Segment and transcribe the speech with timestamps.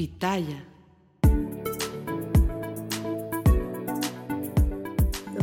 [0.00, 0.66] Pitaya.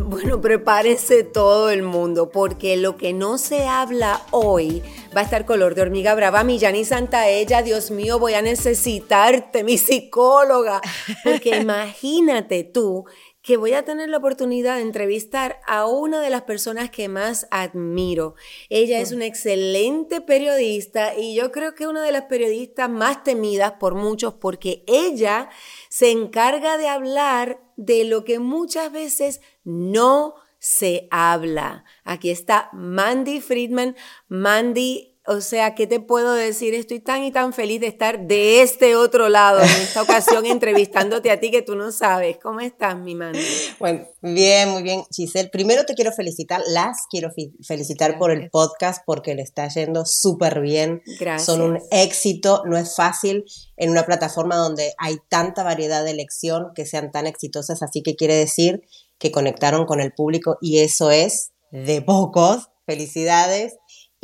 [0.03, 4.81] Bueno, prepárese todo el mundo, porque lo que no se habla hoy
[5.15, 6.43] va a estar color de hormiga brava.
[6.43, 10.81] Mi Santa Santaella, Dios mío, voy a necesitarte, mi psicóloga.
[11.23, 13.05] Porque imagínate tú
[13.47, 17.47] que voy a tener la oportunidad de entrevistar a una de las personas que más
[17.49, 18.35] admiro.
[18.67, 23.75] Ella es una excelente periodista y yo creo que una de las periodistas más temidas
[23.79, 25.47] por muchos porque ella
[25.87, 31.85] se encarga de hablar de lo que muchas veces no se habla.
[32.03, 33.95] Aquí está Mandy Friedman.
[34.27, 36.73] Mandy o sea, ¿qué te puedo decir?
[36.73, 41.31] Estoy tan y tan feliz de estar de este otro lado, en esta ocasión entrevistándote
[41.31, 42.37] a ti que tú no sabes.
[42.41, 43.39] ¿Cómo estás, mi Mandy?
[43.77, 45.49] Bueno, bien, muy bien, Giselle.
[45.49, 47.29] Primero te quiero felicitar, las quiero
[47.61, 51.01] felicitar por el podcast porque le está yendo súper bien.
[51.19, 51.45] Gracias.
[51.45, 53.43] Son un éxito, no es fácil
[53.75, 58.15] en una plataforma donde hay tanta variedad de elección que sean tan exitosas, así que
[58.15, 58.81] quiere decir
[59.17, 62.69] que conectaron con el público y eso es de pocos.
[62.85, 63.75] Felicidades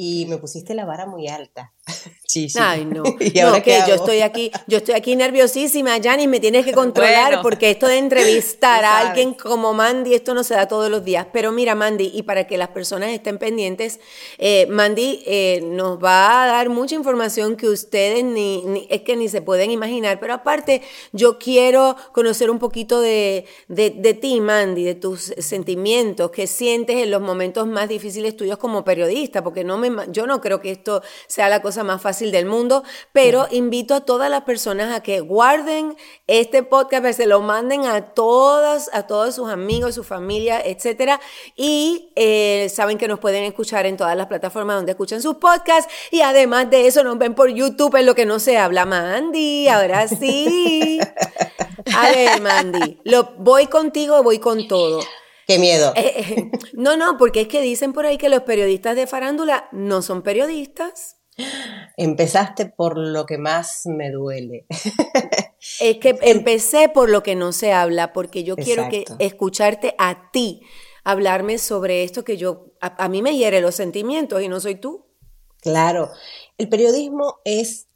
[0.03, 1.73] y me pusiste la vara muy alta.
[2.33, 2.57] Sí, sí.
[2.59, 3.03] Ay, no.
[3.19, 6.71] ¿Y ahora no, que yo estoy aquí, yo estoy aquí nerviosísima, Jani, me tienes que
[6.83, 11.05] controlar porque esto de entrevistar a alguien como Mandy, esto no se da todos los
[11.05, 11.27] días.
[11.31, 13.99] Pero mira, Mandy, y para que las personas estén pendientes,
[14.39, 19.29] eh, Mandy eh, nos va a dar mucha información que ustedes ni, es que ni
[19.29, 20.19] se pueden imaginar.
[20.19, 20.81] Pero aparte,
[21.11, 26.95] yo quiero conocer un poquito de, de, de ti, Mandy, de tus sentimientos, qué sientes
[26.95, 30.71] en los momentos más difíciles tuyos como periodista, porque no me, yo no creo que
[30.71, 35.01] esto sea la cosa más fácil del mundo, pero invito a todas las personas a
[35.01, 35.95] que guarden
[36.27, 41.19] este podcast, que se lo manden a todas, a todos sus amigos, su familia, etcétera,
[41.55, 45.91] y eh, saben que nos pueden escuchar en todas las plataformas donde escuchan sus podcasts,
[46.11, 49.67] y además de eso nos ven por YouTube en lo que no se habla, Mandy,
[49.67, 50.99] ahora sí.
[51.95, 55.01] A ver, Mandy, lo, voy contigo, voy con todo.
[55.47, 55.93] Qué miedo.
[55.95, 59.67] Eh, eh, no, no, porque es que dicen por ahí que los periodistas de farándula
[59.71, 61.17] no son periodistas.
[61.97, 64.65] Empezaste por lo que más me duele.
[65.79, 70.31] Es que empecé por lo que no se habla, porque yo quiero que escucharte a
[70.31, 70.61] ti
[71.03, 75.05] hablarme sobre esto que yo a, mí me hiere los sentimientos y no soy tú.
[75.61, 76.11] Claro,
[76.57, 77.87] el periodismo es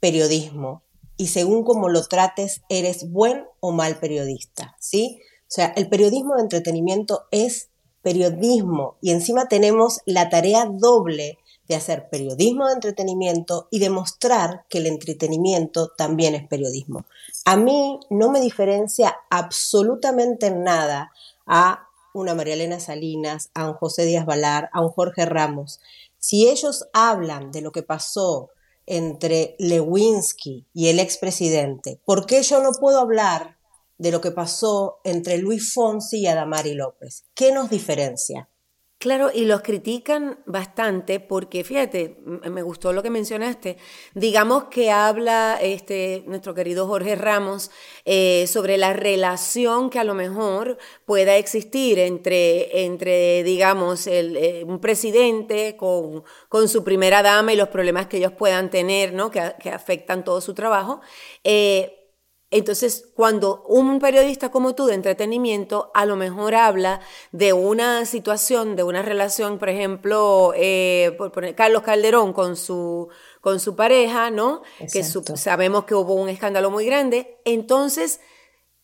[0.00, 0.84] periodismo
[1.16, 5.20] y según cómo lo trates eres buen o mal periodista, ¿sí?
[5.42, 7.70] O sea, el periodismo de entretenimiento es
[8.02, 14.78] periodismo y encima tenemos la tarea doble de hacer periodismo de entretenimiento y demostrar que
[14.78, 17.06] el entretenimiento también es periodismo.
[17.44, 21.12] A mí no me diferencia absolutamente nada
[21.46, 25.80] a una María Elena Salinas, a un José Díaz Valar, a un Jorge Ramos.
[26.18, 28.50] Si ellos hablan de lo que pasó
[28.86, 33.58] entre Lewinsky y el expresidente, ¿por qué yo no puedo hablar
[33.98, 37.24] de lo que pasó entre Luis Fonsi y Adamari López?
[37.34, 38.48] ¿Qué nos diferencia?
[38.98, 43.76] Claro, y los critican bastante porque, fíjate, me gustó lo que mencionaste.
[44.14, 47.70] Digamos que habla este, nuestro querido Jorge Ramos
[48.06, 54.64] eh, sobre la relación que a lo mejor pueda existir entre, entre digamos, el, eh,
[54.64, 59.30] un presidente con, con, su primera dama y los problemas que ellos puedan tener, ¿no?
[59.30, 61.02] que, que afectan todo su trabajo.
[61.44, 61.95] Eh,
[62.50, 67.00] entonces, cuando un periodista como tú de entretenimiento a lo mejor habla
[67.32, 73.08] de una situación, de una relación, por ejemplo, eh, por Carlos Calderón con su,
[73.40, 74.62] con su pareja, ¿no?
[74.92, 78.20] Que sabemos que hubo un escándalo muy grande, entonces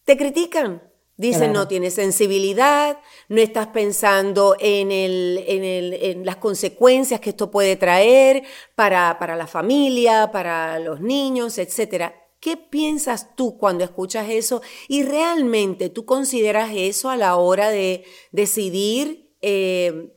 [0.05, 0.89] te critican.
[1.17, 2.99] Dicen, no tienes sensibilidad,
[3.29, 8.43] no estás pensando en, el, en, el, en, las consecuencias que esto puede traer
[8.75, 12.22] para, para la familia, para los niños, etcétera.
[12.43, 14.63] ¿Qué piensas tú cuando escuchas eso?
[14.89, 20.13] Y realmente tú consideras eso a la hora de decidir eh,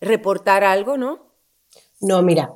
[0.00, 1.34] reportar algo, ¿no?
[2.00, 2.50] No, mira,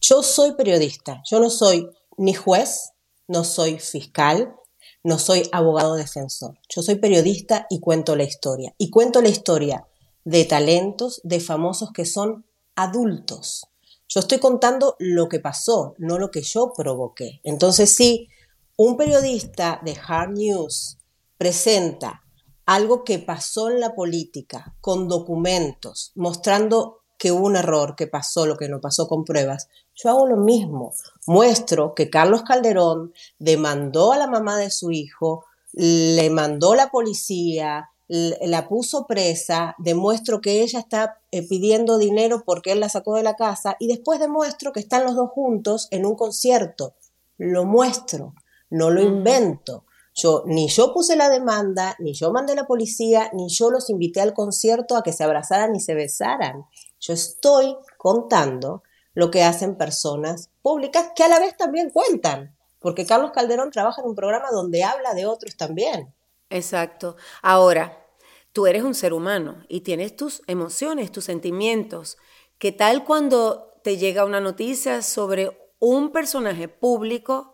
[0.00, 2.92] yo soy periodista, yo no soy ni juez,
[3.28, 4.56] no soy fiscal,
[5.02, 6.58] no soy abogado defensor.
[6.74, 8.74] Yo soy periodista y cuento la historia.
[8.78, 9.86] Y cuento la historia
[10.24, 12.46] de talentos, de famosos que son
[12.76, 13.66] adultos.
[14.08, 17.42] Yo estoy contando lo que pasó, no lo que yo provoqué.
[17.44, 18.30] Entonces sí,
[18.76, 20.98] un periodista de Hard News
[21.38, 22.22] presenta
[22.66, 28.46] algo que pasó en la política con documentos, mostrando que hubo un error, que pasó
[28.46, 30.92] lo que no pasó con pruebas, yo hago lo mismo.
[31.26, 37.90] Muestro que Carlos Calderón demandó a la mamá de su hijo, le mandó la policía,
[38.08, 43.22] la puso presa, demuestro que ella está eh, pidiendo dinero porque él la sacó de
[43.22, 46.94] la casa y después demuestro que están los dos juntos en un concierto.
[47.38, 48.34] Lo muestro
[48.70, 49.84] no lo invento.
[50.14, 53.90] Yo, ni yo puse la demanda, ni yo mandé a la policía, ni yo los
[53.90, 56.64] invité al concierto a que se abrazaran y se besaran.
[57.00, 58.84] Yo estoy contando
[59.14, 64.02] lo que hacen personas públicas que a la vez también cuentan, porque Carlos Calderón trabaja
[64.02, 66.14] en un programa donde habla de otros también.
[66.50, 67.16] Exacto.
[67.42, 68.06] Ahora,
[68.52, 72.18] tú eres un ser humano y tienes tus emociones, tus sentimientos.
[72.58, 77.53] ¿Qué tal cuando te llega una noticia sobre un personaje público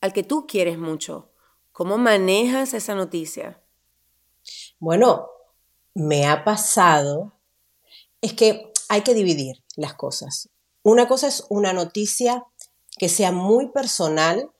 [0.00, 1.30] al que tú quieres mucho?
[1.72, 3.62] ¿Cómo manejas esa noticia?
[4.78, 5.28] Bueno,
[5.94, 7.32] me ha pasado,
[8.20, 10.48] es que hay que dividir las cosas.
[10.82, 12.44] Una cosa es una noticia
[12.98, 14.50] que sea muy personal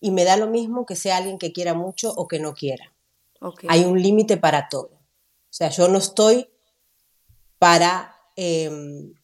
[0.00, 2.94] y me da lo mismo que sea alguien que quiera mucho o que no quiera.
[3.68, 4.90] Hay un límite para todo.
[4.94, 6.48] O sea, yo no estoy
[7.58, 9.14] para em,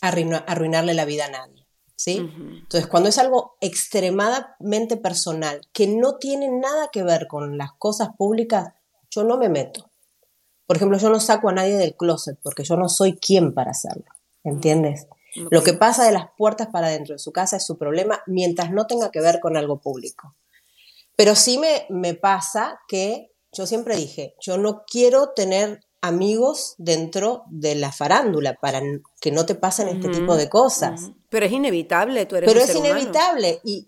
[0.00, 1.59] arruinarle la vida a nadie.
[2.00, 2.16] ¿Sí?
[2.16, 8.08] Entonces, cuando es algo extremadamente personal, que no tiene nada que ver con las cosas
[8.16, 8.72] públicas,
[9.10, 9.90] yo no me meto.
[10.66, 13.72] Por ejemplo, yo no saco a nadie del closet porque yo no soy quien para
[13.72, 14.06] hacerlo.
[14.44, 15.08] ¿Entiendes?
[15.50, 18.70] Lo que pasa de las puertas para dentro de su casa es su problema mientras
[18.70, 20.34] no tenga que ver con algo público.
[21.16, 27.44] Pero sí me, me pasa que yo siempre dije, yo no quiero tener amigos dentro
[27.48, 28.80] de la farándula para
[29.20, 31.10] que no te pasen este tipo de cosas.
[31.28, 33.86] Pero es inevitable, tú eres Pero es inevitable y,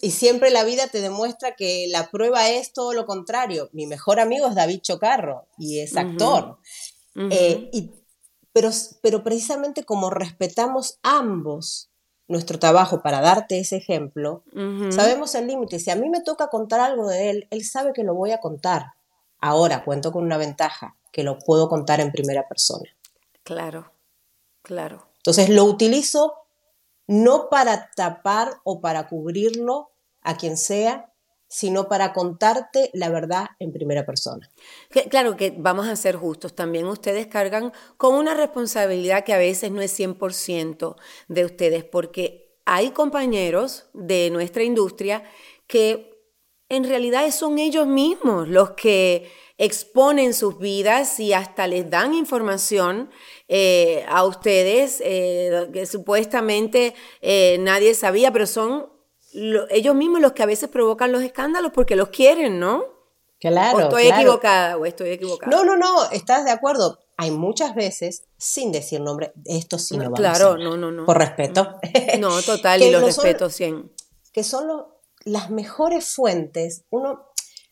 [0.00, 3.70] y, siempre la vida te demuestra que la prueba es todo lo contrario.
[3.72, 6.58] Mi mejor amigo es David Chocarro y es actor.
[7.16, 7.90] Eh, y,
[8.52, 8.70] pero,
[9.02, 11.90] pero precisamente como respetamos ambos
[12.28, 14.44] nuestro trabajo para darte ese ejemplo,
[14.90, 15.78] sabemos el límite.
[15.78, 18.40] Si a mí me toca contar algo de él, él sabe que lo voy a
[18.40, 18.92] contar.
[19.40, 22.88] Ahora cuento con una ventaja, que lo puedo contar en primera persona.
[23.42, 23.92] Claro,
[24.62, 25.08] claro.
[25.18, 26.34] Entonces lo utilizo
[27.06, 29.90] no para tapar o para cubrirlo
[30.22, 31.12] a quien sea,
[31.48, 34.50] sino para contarte la verdad en primera persona.
[35.10, 39.70] Claro que vamos a ser justos, también ustedes cargan con una responsabilidad que a veces
[39.70, 40.96] no es 100%
[41.28, 45.24] de ustedes, porque hay compañeros de nuestra industria
[45.66, 46.18] que
[46.68, 53.10] en realidad son ellos mismos los que exponen sus vidas y hasta les dan información
[53.48, 58.90] eh, a ustedes eh, que supuestamente eh, nadie sabía, pero son
[59.70, 62.84] ellos mismos los que a veces provocan los escándalos porque los quieren, ¿no?
[63.40, 63.78] Claro.
[63.78, 65.54] O estoy equivocada, o estoy equivocada.
[65.54, 66.98] No, no, no, estás de acuerdo.
[67.16, 71.04] Hay muchas veces, sin decir nombre, esto sí no, no Claro, no, no, no.
[71.04, 71.78] Por respeto.
[72.18, 73.92] No, total, y lo respeto, 100.
[74.32, 74.86] Que son
[75.24, 76.84] las mejores fuentes.
[76.90, 77.27] Uno,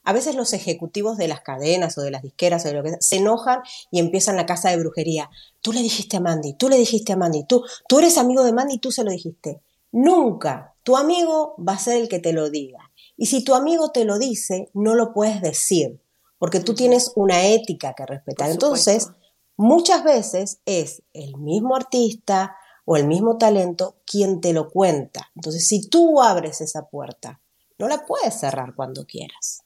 [0.06, 2.90] a veces los ejecutivos de las cadenas o de las disqueras o de lo que
[2.90, 3.60] sea, se enojan
[3.90, 5.28] y empiezan la casa de brujería.
[5.60, 8.52] Tú le dijiste a Mandy, tú le dijiste a Mandy, tú, tú eres amigo de
[8.52, 9.60] Mandy y tú se lo dijiste.
[9.90, 10.76] Nunca.
[10.84, 12.92] Tu amigo va a ser el que te lo diga.
[13.16, 16.00] Y si tu amigo te lo dice, no lo puedes decir,
[16.38, 18.48] porque tú tienes una ética que respetar.
[18.48, 19.08] Entonces,
[19.56, 22.54] muchas veces es el mismo artista
[22.84, 25.32] o el mismo talento quien te lo cuenta.
[25.34, 27.40] Entonces, si tú abres esa puerta,
[27.76, 29.65] no la puedes cerrar cuando quieras.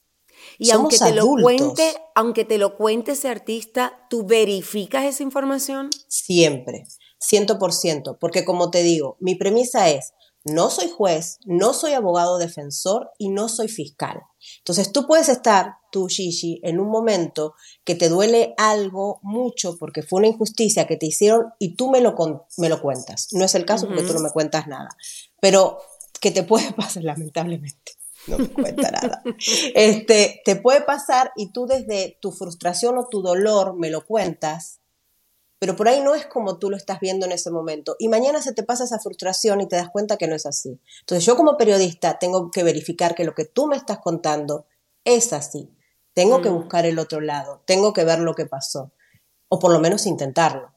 [0.57, 5.89] Y aunque te lo cuente, aunque te lo cuente ese artista, ¿tú verificas esa información?
[6.07, 6.85] Siempre,
[7.19, 11.93] ciento por ciento, porque como te digo, mi premisa es, no soy juez, no soy
[11.93, 14.21] abogado defensor y no soy fiscal.
[14.59, 20.01] Entonces tú puedes estar, tú Gigi, en un momento que te duele algo mucho porque
[20.01, 22.15] fue una injusticia que te hicieron y tú me lo,
[22.57, 23.27] me lo cuentas.
[23.31, 24.89] No es el caso porque tú no me cuentas nada,
[25.39, 25.79] pero
[26.19, 28.00] que te puede pasar lamentablemente.
[28.27, 29.23] No me cuenta nada.
[29.75, 34.81] Este, te puede pasar y tú desde tu frustración o tu dolor me lo cuentas
[35.61, 37.95] pero por ahí no es como tú lo estás viendo en ese momento.
[37.99, 40.79] Y mañana se te pasa esa frustración y te das cuenta que no es así.
[41.01, 44.65] Entonces yo como periodista tengo que verificar que lo que tú me estás contando
[45.03, 45.69] es así.
[46.15, 46.55] Tengo que mm.
[46.55, 48.91] buscar el otro lado, tengo que ver lo que pasó,
[49.49, 50.73] o por lo menos intentarlo.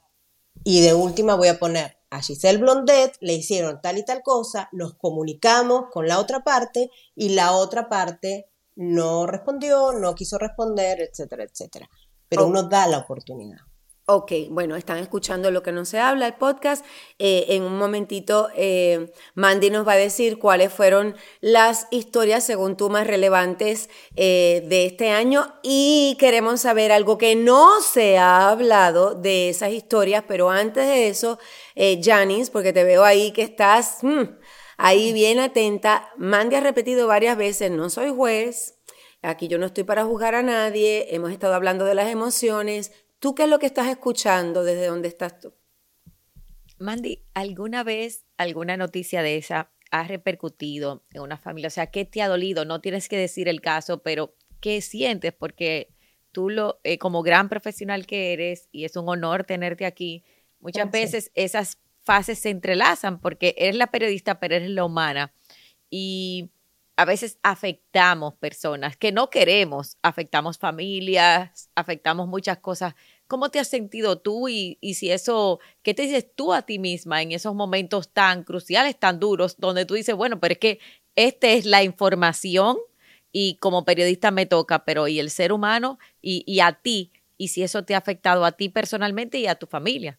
[0.64, 4.68] Y de última voy a poner a Giselle Blondet, le hicieron tal y tal cosa,
[4.72, 11.00] nos comunicamos con la otra parte y la otra parte no respondió, no quiso responder,
[11.00, 11.88] etcétera, etcétera.
[12.28, 13.58] Pero uno da la oportunidad.
[14.06, 16.84] Ok, bueno, están escuchando lo que no se habla, el podcast.
[17.18, 22.76] Eh, en un momentito, eh, Mandy nos va a decir cuáles fueron las historias, según
[22.76, 25.54] tú, más relevantes eh, de este año.
[25.62, 31.08] Y queremos saber algo que no se ha hablado de esas historias, pero antes de
[31.08, 31.38] eso,
[31.74, 34.22] Janice, porque te veo ahí que estás mm,
[34.76, 36.10] ahí bien atenta.
[36.16, 38.78] Mandy ha repetido varias veces, no soy juez.
[39.22, 42.92] Aquí yo no estoy para juzgar a nadie, hemos estado hablando de las emociones,
[43.24, 45.54] ¿Tú qué es lo que estás escuchando desde donde estás tú?
[46.78, 51.68] Mandy, ¿alguna vez alguna noticia de esa ha repercutido en una familia?
[51.68, 52.66] O sea, ¿qué te ha dolido?
[52.66, 55.32] No tienes que decir el caso, pero ¿qué sientes?
[55.32, 55.88] Porque
[56.32, 60.22] tú lo, eh, como gran profesional que eres, y es un honor tenerte aquí,
[60.64, 65.32] muchas veces esas fases se entrelazan porque eres la periodista, pero eres la humana.
[65.90, 66.50] Y
[66.96, 72.94] a veces afectamos personas que no queremos, afectamos familias, afectamos muchas cosas.
[73.26, 76.78] ¿Cómo te has sentido tú y, y, si eso, qué te dices tú a ti
[76.78, 80.78] misma en esos momentos tan cruciales, tan duros, donde tú dices, bueno, pero es que
[81.14, 82.78] esta es la información
[83.32, 87.48] y como periodista me toca, pero y el ser humano y, y a ti, y
[87.48, 90.18] si eso te ha afectado a ti personalmente y a tu familia?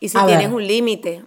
[0.00, 1.24] Y si tienes un límite.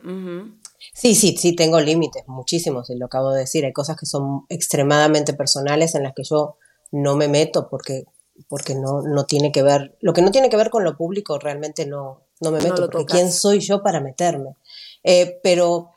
[0.93, 3.65] Sí, sí, sí, tengo límites, muchísimos, y lo acabo de decir.
[3.65, 6.57] Hay cosas que son extremadamente personales en las que yo
[6.91, 8.05] no me meto porque,
[8.47, 11.37] porque no, no tiene que ver, lo que no tiene que ver con lo público
[11.39, 14.55] realmente no, no me meto, porque ¿quién soy yo para meterme?
[15.03, 15.91] Eh, pero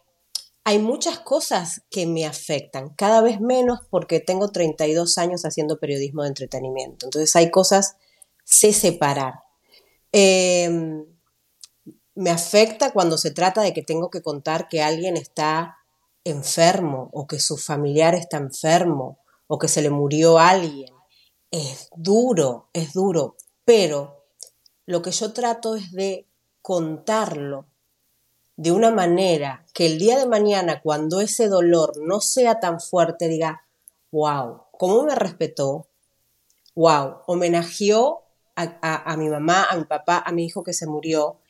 [0.64, 6.22] hay muchas cosas que me afectan, cada vez menos porque tengo 32 años haciendo periodismo
[6.22, 7.06] de entretenimiento.
[7.06, 7.96] Entonces hay cosas,
[8.44, 9.34] sé separar.
[10.12, 11.04] Eh,
[12.14, 15.78] me afecta cuando se trata de que tengo que contar que alguien está
[16.24, 20.92] enfermo o que su familiar está enfermo o que se le murió alguien.
[21.50, 24.24] Es duro, es duro, pero
[24.86, 26.26] lo que yo trato es de
[26.62, 27.66] contarlo
[28.56, 33.28] de una manera que el día de mañana, cuando ese dolor no sea tan fuerte,
[33.28, 33.62] diga,
[34.12, 35.88] wow, ¿cómo me respetó?
[36.74, 38.22] Wow, homenajeó
[38.54, 41.40] a, a mi mamá, a mi papá, a mi hijo que se murió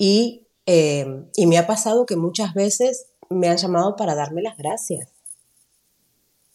[0.00, 5.10] eh, y, me ha pasado que muchas veces me han llamado para darme las gracias.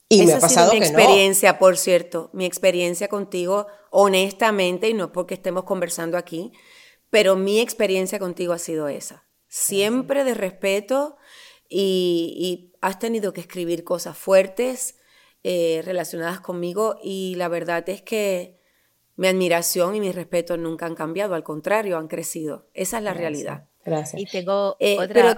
[0.10, 5.36] Y me ha pasado mi experiencia, por cierto, mi experiencia contigo, honestamente, y no porque
[5.36, 6.54] estemos conversando aquí,
[7.10, 9.26] pero mi experiencia contigo ha sido esa.
[9.48, 11.18] Siempre de respeto
[11.70, 14.96] y, has tenido que escribir cosas fuertes
[15.44, 18.55] eh, relacionadas conmigo y la verdad es que
[19.16, 22.68] mi admiración y mi respeto nunca han cambiado, al contrario, han crecido.
[22.74, 23.68] Esa es la realidad.
[23.86, 24.22] Gracias.
[24.22, 25.38] Y tengo eh, otra,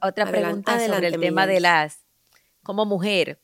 [0.00, 2.04] otra, pregunta sobre el tema de las,
[2.62, 3.40] como mujer,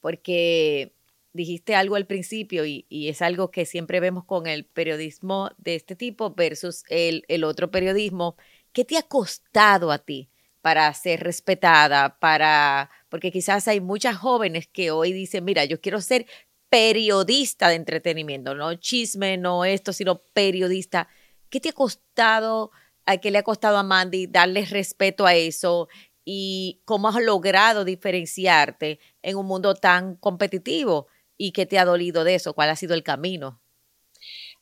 [0.00, 0.94] porque
[1.32, 5.96] dijiste algo al principio y, es algo que siempre vemos con el periodismo de este
[5.96, 8.36] tipo versus el, el otro periodismo.
[8.72, 10.30] ¿Qué te ha costado a ti
[10.62, 16.00] para ser respetada, para, porque quizás hay muchas jóvenes que hoy dicen, mira, yo quiero
[16.00, 16.24] ser
[16.72, 21.06] periodista de entretenimiento, no chisme, no esto, sino periodista.
[21.50, 22.70] ¿Qué te ha costado,
[23.04, 25.88] a qué le ha costado a Mandy darle respeto a eso
[26.24, 32.24] y cómo has logrado diferenciarte en un mundo tan competitivo y qué te ha dolido
[32.24, 32.54] de eso?
[32.54, 33.60] ¿Cuál ha sido el camino?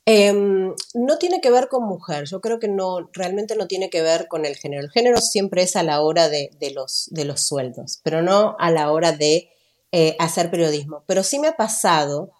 [0.05, 4.03] Em, no tiene que ver con mujer, yo creo que no, realmente no tiene que
[4.03, 4.83] ver con el género.
[4.83, 8.73] El género siempre es a la hora de, los, de los sueldos, pero no a
[8.73, 9.53] la hora de
[9.93, 11.05] eh, hacer periodismo.
[11.07, 12.31] Pero sí me ha pasado,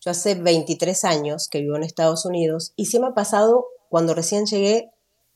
[0.00, 4.14] yo hace 23 años que vivo en Estados Unidos, y sí me ha pasado cuando
[4.14, 4.90] recién llegué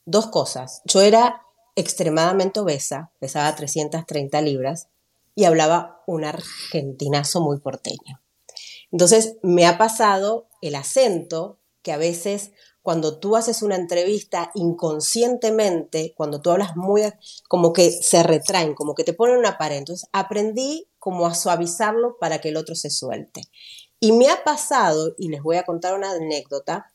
[0.04, 0.82] dos cosas.
[0.84, 1.42] Yo era
[1.76, 4.88] extremadamente obesa, pesaba 330 libras
[5.34, 8.20] y hablaba un argentinazo muy porteño.
[8.90, 12.50] Entonces me ha pasado el acento que a veces
[12.82, 17.02] cuando tú haces una entrevista inconscientemente, cuando tú hablas muy,
[17.46, 19.76] como que se retraen, como que te ponen una pared.
[19.76, 23.42] Entonces aprendí como a suavizarlo para que el otro se suelte.
[24.00, 26.92] Y me ha pasado, y les voy a contar una anécdota,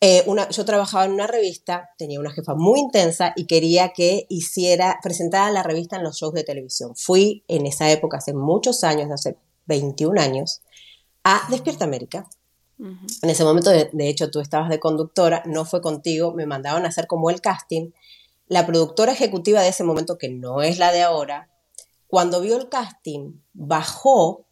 [0.00, 4.26] eh, una, yo trabajaba en una revista, tenía una jefa muy intensa y quería que
[4.28, 6.94] hiciera, presentara la revista en los shows de televisión.
[6.96, 10.60] Fui en esa época, hace muchos años, hace 21 años,
[11.24, 12.28] a Despierta América
[13.22, 16.88] en ese momento, de, hecho, tú estabas de conductora, no fue contigo, me mandaban a
[16.88, 17.90] hacer como el casting.
[18.48, 21.50] La productora ejecutiva de ese momento, que no es la de ahora,
[22.10, 24.44] cuando vio el casting, bajó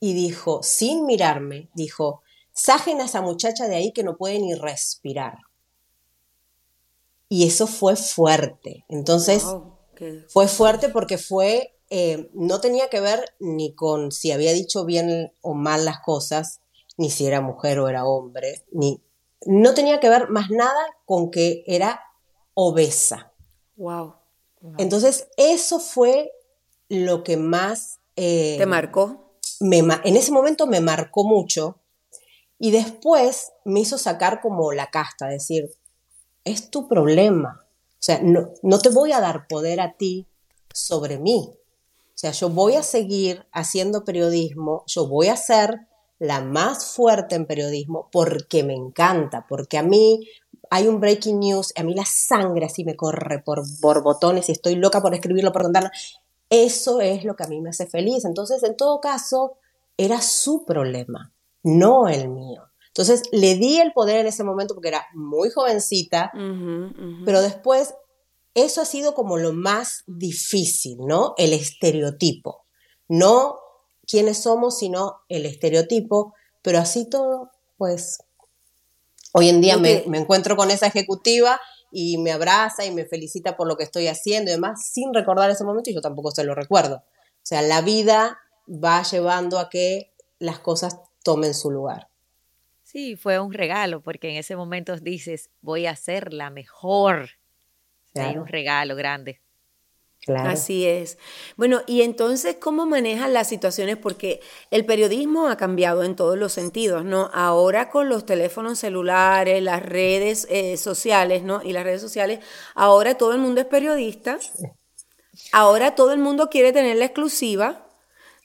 [0.00, 2.22] y dijo, sin mirarme, dijo,
[2.52, 5.38] sajen a esa muchacha de ahí que no puede ni respirar.
[7.28, 8.86] Y eso fue fuerte.
[8.88, 9.44] Entonces,
[10.28, 15.32] fue fuerte porque fue, eh, no tenía que ver ni con si había dicho bien
[15.42, 16.60] o mal las cosas,
[16.96, 19.02] ni si era mujer o era hombre, ni
[19.46, 22.00] no tenía que ver más nada con que era
[22.54, 23.32] obesa.
[23.76, 24.14] Wow.
[24.76, 26.32] Entonces, eso fue
[26.90, 28.00] lo que más...
[28.16, 29.38] Eh, ¿Te marcó?
[29.60, 31.80] Me, en ese momento me marcó mucho
[32.58, 35.70] y después me hizo sacar como la casta, decir,
[36.44, 37.64] es tu problema.
[37.64, 40.26] O sea, no, no te voy a dar poder a ti
[40.74, 41.54] sobre mí.
[41.54, 45.86] O sea, yo voy a seguir haciendo periodismo, yo voy a ser
[46.18, 50.28] la más fuerte en periodismo porque me encanta, porque a mí
[50.68, 54.76] hay un breaking news, a mí la sangre así me corre por borbotones y estoy
[54.76, 55.90] loca por escribirlo, por contarlo.
[56.50, 58.24] Eso es lo que a mí me hace feliz.
[58.24, 59.56] Entonces, en todo caso,
[59.96, 62.64] era su problema, no el mío.
[62.88, 66.32] Entonces, le di el poder en ese momento porque era muy jovencita,
[67.24, 67.94] pero después
[68.54, 71.34] eso ha sido como lo más difícil, ¿no?
[71.38, 72.64] El estereotipo.
[73.08, 73.58] No
[74.06, 78.18] quiénes somos, sino el estereotipo, pero así todo, pues
[79.32, 83.66] hoy en día me, encuentro con esa ejecutiva y me abraza y me felicita por
[83.66, 86.54] lo que estoy haciendo y demás, sin recordar ese momento y yo tampoco se lo
[86.54, 86.96] recuerdo.
[86.96, 92.08] O sea, la vida va llevando a que las cosas tomen su lugar.
[92.82, 97.30] Sí, fue un regalo, porque en ese momento dices, voy a ser la mejor.
[98.14, 99.40] Hay un regalo grande.
[100.38, 101.18] Así es.
[101.56, 103.96] Bueno, y entonces, ¿cómo manejan las situaciones?
[103.96, 107.30] Porque el periodismo ha cambiado en todos los sentidos, ¿no?
[107.32, 111.62] Ahora con los teléfonos celulares, las redes eh, sociales, ¿no?
[111.62, 112.40] Y las redes sociales,
[112.74, 114.38] ahora todo el mundo es periodista.
[115.52, 117.86] Ahora todo el mundo quiere tener la exclusiva.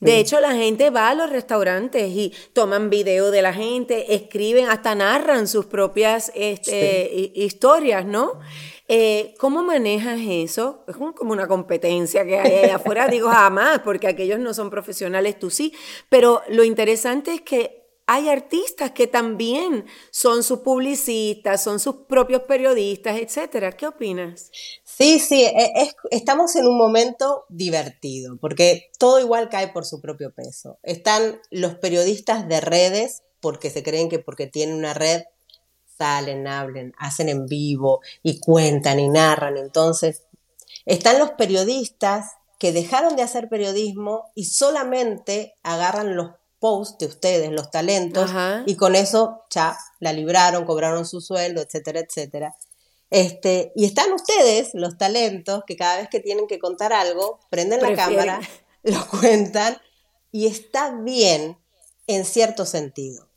[0.02, 4.70] De hecho, la gente va a los restaurantes y toman video de la gente, escriben,
[4.70, 8.34] hasta narran sus propias este, historias, ¿no?
[8.88, 10.84] Eh, ¿Cómo manejas eso?
[10.88, 15.50] Es como una competencia que hay afuera, digo jamás, porque aquellos no son profesionales, tú
[15.50, 15.74] sí,
[16.10, 22.44] pero lo interesante es que hay artistas que también son sus publicistas, son sus propios
[22.44, 23.72] periodistas, etcétera.
[23.72, 24.52] ¿Qué opinas?
[24.84, 30.34] Sí, sí, e, estamos en un momento divertido, porque todo igual cae por su propio
[30.34, 30.78] peso.
[30.84, 35.24] Están los periodistas de redes, porque se creen que porque tienen una red
[35.98, 39.58] salen, hablen, hacen en vivo y cuentan y narran.
[39.58, 40.24] Entonces,
[40.86, 47.52] están los periodistas que dejaron de hacer periodismo y solamente agarran los posts de ustedes,
[47.52, 48.32] los talentos,
[48.66, 52.56] y con eso ya la libraron, cobraron su sueldo, etcétera, etcétera.
[53.12, 57.82] Este, y están ustedes, los talentos, que cada vez que tienen que contar algo, prenden
[57.82, 58.40] la cámara,
[58.84, 59.78] lo cuentan,
[60.32, 61.58] y está bien
[62.08, 63.28] en cierto sentido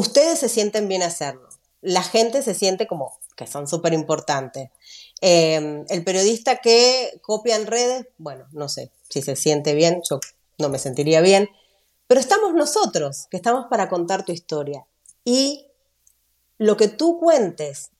[0.00, 1.48] ustedes se sienten bien hacerlo.
[1.82, 4.70] La gente se siente como que son súper importantes.
[5.20, 10.20] Em, el periodista que copia en redes, bueno, no sé si se siente bien, yo
[10.58, 11.48] no me sentiría bien,
[12.06, 14.86] pero estamos nosotros, que estamos para contar tu historia.
[15.24, 15.66] Y
[16.58, 17.90] lo que tú cuentes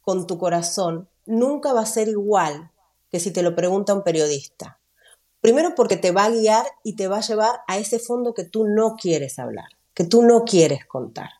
[0.00, 2.70] con tu corazón nunca va a ser igual
[3.10, 4.78] que si te lo pregunta un periodista.
[5.40, 8.44] Primero porque te va a guiar y te va a llevar a ese fondo que
[8.44, 11.30] tú no quieres hablar, que tú no quieres contar.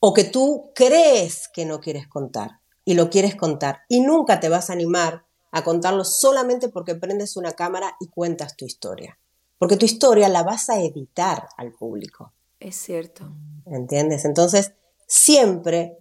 [0.00, 4.48] O que tú crees que no quieres contar y lo quieres contar y nunca te
[4.48, 9.18] vas a animar a contarlo solamente porque prendes una cámara y cuentas tu historia.
[9.58, 12.32] Porque tu historia la vas a editar al público.
[12.60, 13.30] Es cierto.
[13.66, 14.24] ¿Entiendes?
[14.24, 14.72] Entonces,
[15.06, 15.98] siempre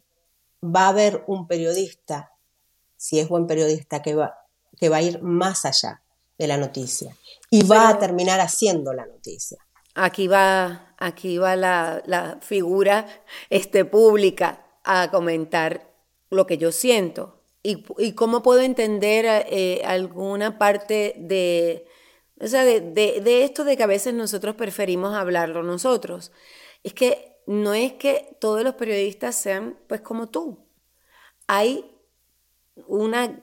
[0.64, 2.32] va a haber un periodista,
[2.96, 4.36] si es buen periodista, que va,
[4.78, 6.02] que va a ir más allá
[6.38, 7.16] de la noticia
[7.50, 9.58] y va a terminar haciendo la noticia.
[9.96, 13.08] Aquí va, aquí va la, figura
[13.50, 15.92] este, pública a comentar
[16.30, 17.42] lo que yo siento.
[17.62, 21.88] Y, cómo puedo entender eh, alguna parte de,
[22.40, 26.32] o sea, de, de, esto de que a veces nosotros preferimos hablarlo nosotros.
[26.84, 30.66] Es que no es que todos los periodistas sean pues como tú.
[31.48, 31.84] Hay
[32.88, 33.42] una,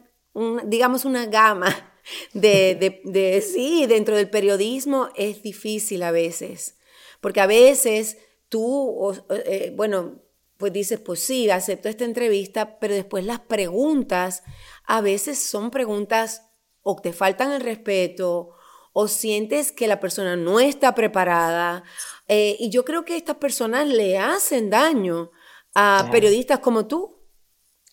[0.64, 1.92] digamos, una gama
[2.32, 6.75] de, de, sí, dentro del periodismo es difícil a veces,
[7.20, 10.22] porque a veces tú, eh, bueno,
[10.56, 14.42] pues dices, pues sí, acepto esta entrevista, pero después las preguntas
[14.84, 16.42] a veces son preguntas
[16.82, 18.50] o te faltan el respeto
[18.92, 21.84] o sientes que la persona no está preparada.
[22.28, 25.30] Eh, y yo creo que estas personas le hacen daño
[25.74, 27.15] a periodistas como tú.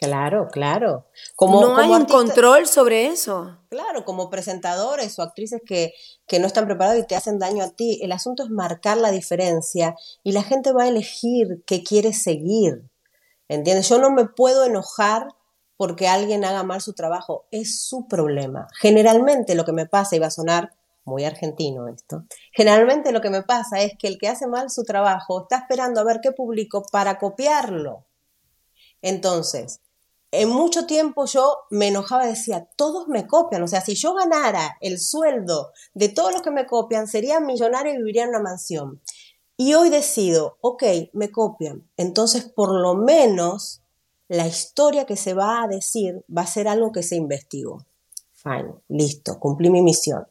[0.03, 1.05] Claro, claro.
[1.35, 3.57] Como, no hay un control sobre eso.
[3.69, 5.93] Claro, como presentadores o actrices que,
[6.27, 7.99] que no están preparados y te hacen daño a ti.
[8.01, 12.89] El asunto es marcar la diferencia y la gente va a elegir qué quiere seguir.
[13.47, 13.87] ¿Entiendes?
[13.87, 15.27] Yo no me puedo enojar
[15.77, 17.45] porque alguien haga mal su trabajo.
[17.51, 18.67] Es su problema.
[18.79, 20.73] Generalmente lo que me pasa, y va a sonar
[21.05, 24.83] muy argentino esto, generalmente lo que me pasa es que el que hace mal su
[24.83, 28.05] trabajo está esperando a ver qué publico para copiarlo.
[29.03, 29.81] Entonces,
[30.33, 34.15] en mucho tiempo yo me enojaba y decía, todos me copian, o sea, si yo
[34.15, 38.39] ganara el sueldo de todos los que me copian, sería millonario y viviría en una
[38.39, 38.99] mansión.
[39.57, 43.83] Y hoy decido, ok, me copian, entonces por lo menos
[44.27, 47.85] la historia que se va a decir va a ser algo que se investigó.
[48.33, 50.25] Fine, listo, cumplí mi misión.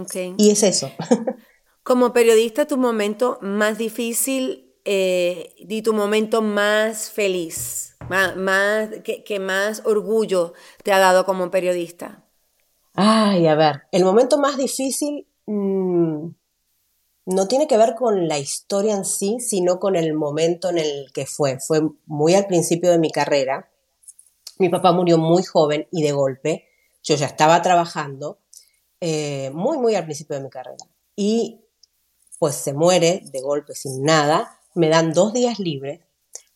[0.00, 0.34] Okay.
[0.38, 0.90] Y es eso.
[1.82, 9.82] Como periodista, tu momento más difícil eh, y tu momento más feliz más, que, más
[9.84, 12.24] orgullo te ha dado como periodista?
[12.94, 16.28] Ay, a ver, el momento más difícil mm,
[17.26, 21.12] no tiene que ver con la historia en sí, sino con el momento en el
[21.12, 21.58] que fue.
[21.60, 23.70] Fue muy al principio de mi carrera.
[24.58, 26.68] Mi papá murió muy joven y de golpe.
[27.02, 28.38] Yo ya estaba trabajando,
[29.00, 30.84] eh, muy, muy al principio de mi carrera.
[31.16, 31.60] Y
[32.38, 34.60] pues se muere de golpe sin nada.
[34.74, 36.00] Me dan dos días libres.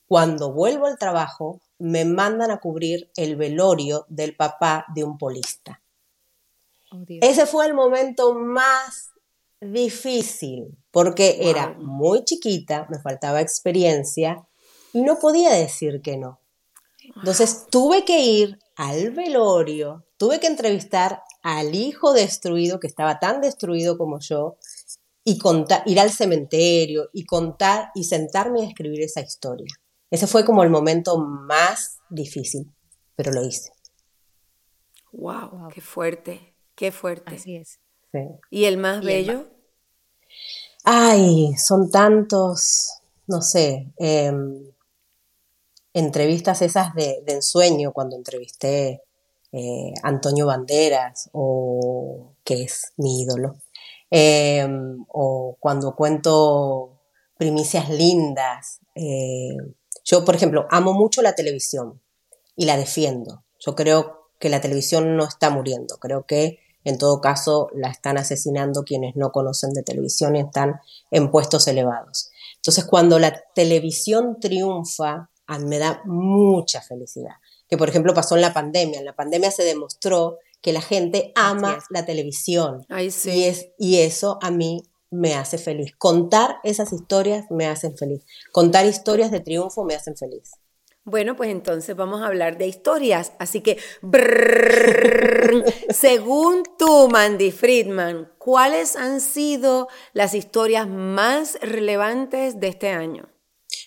[0.07, 5.83] Cuando vuelvo al trabajo, me mandan a cubrir el velorio del papá de un polista.
[6.93, 9.11] Oh, Ese fue el momento más
[9.61, 14.47] difícil porque era muy chiquita, me faltaba experiencia
[14.93, 16.41] y no podía decir que no.
[17.17, 23.41] Entonces tuve que ir al velorio, tuve que entrevistar al hijo destruido, que estaba tan
[23.41, 24.57] destruido como yo,
[25.25, 29.67] y contar, ir al cementerio y contar y sentarme a escribir esa historia.
[30.11, 32.73] Ese fue como el momento más difícil,
[33.17, 33.73] pero lo hice.
[35.13, 36.55] Wow, qué fuerte.
[36.75, 37.35] Qué fuerte.
[37.35, 37.81] Así es.
[38.51, 39.47] ¿Y el más bello?
[40.85, 44.73] Ay, son tantos, no sé, em,
[45.93, 49.03] entrevistas esas de, ensueño cuando entrevisté
[49.53, 53.57] eh, Antonio Banderas, o que es mi ídolo,
[54.11, 57.01] em, o cuando cuento
[57.37, 58.81] primicias lindas.
[58.95, 59.57] Eh,
[60.07, 62.01] yo, por ejemplo, amo mucho la televisión
[62.57, 63.45] y la defiendo.
[63.59, 68.17] Yo creo que la televisión no está muriendo, creo que en todo caso, la están
[68.17, 72.31] asesinando quienes no conocen de televisión y están en puestos elevados.
[72.55, 75.29] Entonces, cuando la televisión triunfa,
[75.67, 77.35] me da mucha felicidad.
[77.69, 79.01] Que, por ejemplo, pasó en la pandemia.
[79.01, 82.87] En la pandemia se demostró que la gente ama la televisión.
[82.89, 84.85] y, es, y eso a mí
[85.17, 85.93] me hace feliz.
[85.97, 88.25] Contar esas historias me hacen feliz.
[88.53, 90.53] Contar historias de triunfo me hacen feliz.
[91.05, 93.33] Bueno, pues entonces vamos a hablar de historias.
[93.39, 93.79] Así que,
[95.91, 103.29] según tú, Mandy Friedman, ¿cuáles han sido las historias más relevantes de este año?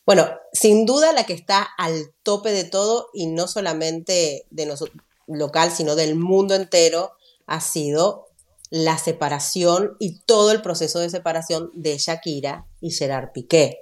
[0.05, 5.03] Bueno, sin duda la que está al tope de todo y no solamente de nosotros
[5.27, 7.11] local, sino del mundo entero,
[7.45, 8.28] ha sido
[8.69, 13.79] la separación y todo el proceso de separación de Shakira y Gerard Piqué.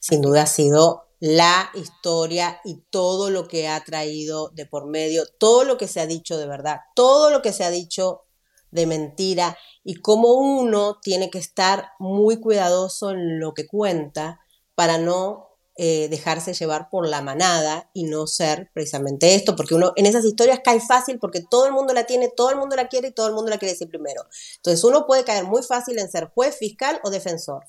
[0.00, 5.24] Sin duda ha sido la historia y todo lo que ha traído de por medio,
[5.38, 8.24] todo lo que se ha dicho de verdad, todo lo que se ha dicho
[8.70, 14.40] de mentira y cómo uno tiene que estar muy cuidadoso en lo que cuenta
[14.74, 15.45] para no
[15.78, 20.24] eh, dejarse llevar por la manada y no ser precisamente esto, porque uno en esas
[20.24, 23.12] historias cae fácil porque todo el mundo la tiene, todo el mundo la quiere y
[23.12, 24.24] todo el mundo la quiere decir primero.
[24.56, 27.64] Entonces uno puede caer muy fácil en ser juez, fiscal o defensor.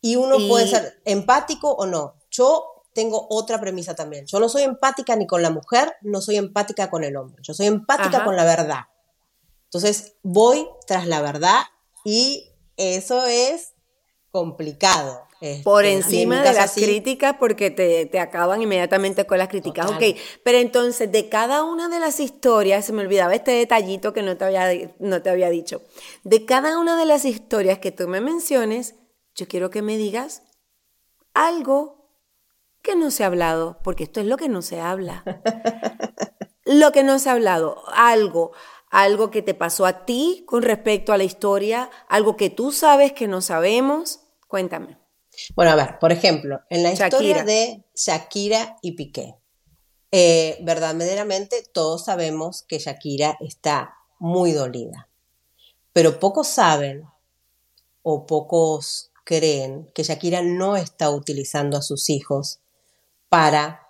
[0.00, 2.14] Y uno puede ser empático o no.
[2.30, 4.26] Yo tengo otra premisa también.
[4.26, 7.42] Yo no soy empática ni con la mujer, no soy empática con el hombre.
[7.42, 8.80] Yo soy empática con la verdad.
[9.64, 11.62] Entonces voy tras la verdad
[12.04, 13.74] y eso es
[14.30, 15.22] complicado.
[15.64, 19.90] Por este, encima de las críticas, porque te, acaban inmediatamente con las críticas.
[19.90, 24.22] Ok, pero entonces, de cada una de las historias, se me olvidaba este detallito que
[24.22, 25.82] no te, había, no te había dicho.
[26.22, 28.94] De cada una de las historias que tú me menciones,
[29.34, 30.42] yo quiero que me digas
[31.34, 32.02] algo
[32.80, 35.24] que no se ha hablado, porque esto es lo que no se habla.
[36.64, 38.52] lo que no se ha hablado, algo,
[38.90, 43.12] algo que te pasó a ti con respecto a la historia, algo que tú sabes
[43.12, 44.20] que no sabemos.
[44.46, 45.01] Cuéntame.
[45.54, 49.34] Bueno, a ver, por ejemplo, en la historia de Shakira y Piqué,
[50.10, 55.08] eh, verdaderamente todos sabemos que Shakira está muy dolida,
[55.92, 57.04] pero pocos saben
[58.02, 62.60] o pocos creen que Shakira no está utilizando a sus hijos
[63.28, 63.88] para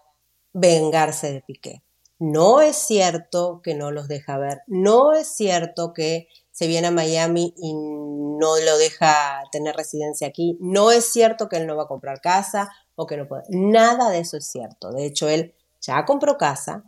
[0.53, 1.83] vengarse de Piqué.
[2.19, 6.29] No es cierto que no los deja ver, no es cierto que
[6.63, 11.57] se viene a Miami y no lo deja tener residencia aquí, no es cierto que
[11.57, 13.43] él no va a comprar casa o que no puede.
[13.49, 14.93] Nada de eso es cierto.
[14.93, 16.85] De hecho, él ya compró casa,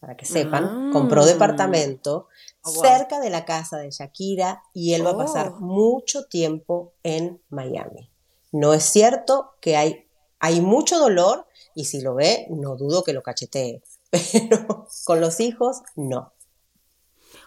[0.00, 1.24] para que sepan, compró ah.
[1.24, 2.28] departamento
[2.62, 5.60] oh, cerca de la casa de Shakira y él va a pasar oh.
[5.60, 8.10] mucho tiempo en Miami.
[8.52, 13.14] No es cierto que hay, hay mucho dolor y si lo ve, no dudo que
[13.14, 16.33] lo cachetee, pero con los hijos, no.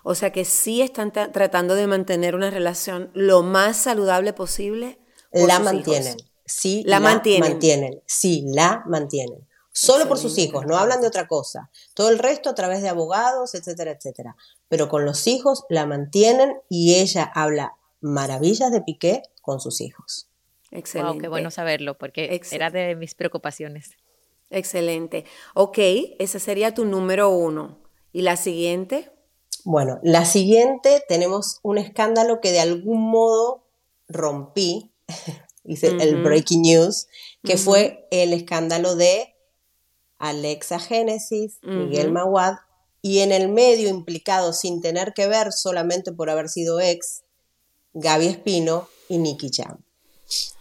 [0.10, 5.00] O sea que sí están tratando de mantener una relación lo más saludable posible.
[5.34, 6.16] la mantienen,
[6.46, 7.50] sí, la, mantienen.
[7.50, 9.46] mantienen, sí, la mantienen.
[9.74, 11.70] Solo por sus hijos, no hablan de otra cosa.
[11.94, 14.38] Todo el resto a través de abogados, etcétera, etcétera.
[14.70, 20.30] Pero con los hijos la mantienen y ella habla maravillas de Piqué con sus hijos.
[20.72, 21.24] Excelente.
[21.24, 23.98] qué bueno saberlo, porque era de mis preocupaciones.
[24.52, 25.26] Excelente.
[25.54, 25.80] Ok,
[26.18, 27.80] ese sería tu número uno.
[28.14, 29.12] ¿Y la siguiente?
[29.70, 33.66] Bueno, la siguiente tenemos un escándalo que de algún modo
[34.08, 34.94] rompí,
[35.66, 37.08] hice el breaking news,
[37.44, 39.36] que fue el escándalo de
[40.20, 42.54] Alexa Genesis, Miguel Maguad,
[43.02, 47.26] y en el medio implicado sin tener que ver solamente por haber sido ex,
[47.92, 49.84] Gaby Espino y Nicky Jam.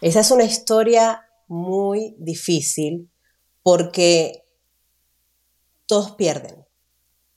[0.00, 3.08] Esa es una historia muy difícil
[3.62, 4.44] porque
[5.86, 6.65] todos pierden,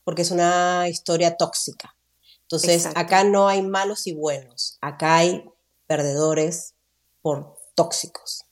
[0.09, 1.95] porque es una historia tóxica.
[2.41, 5.45] Entonces, acá no hay malos y buenos, acá hay
[5.85, 6.73] perdedores
[7.21, 8.43] por tóxicos.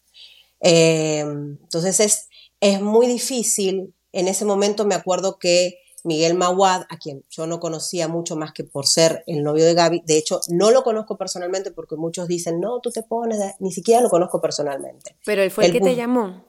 [0.62, 3.92] Eh, entonces, es, es muy difícil.
[4.12, 8.52] En ese momento me acuerdo que Miguel Mawad, a quien yo no conocía mucho más
[8.52, 12.28] que por ser el novio de Gaby, de hecho no lo conozco personalmente porque muchos
[12.28, 15.16] dicen, no, tú te pones, ni siquiera lo conozco personalmente.
[15.26, 16.46] Pero él fue el que te llamó.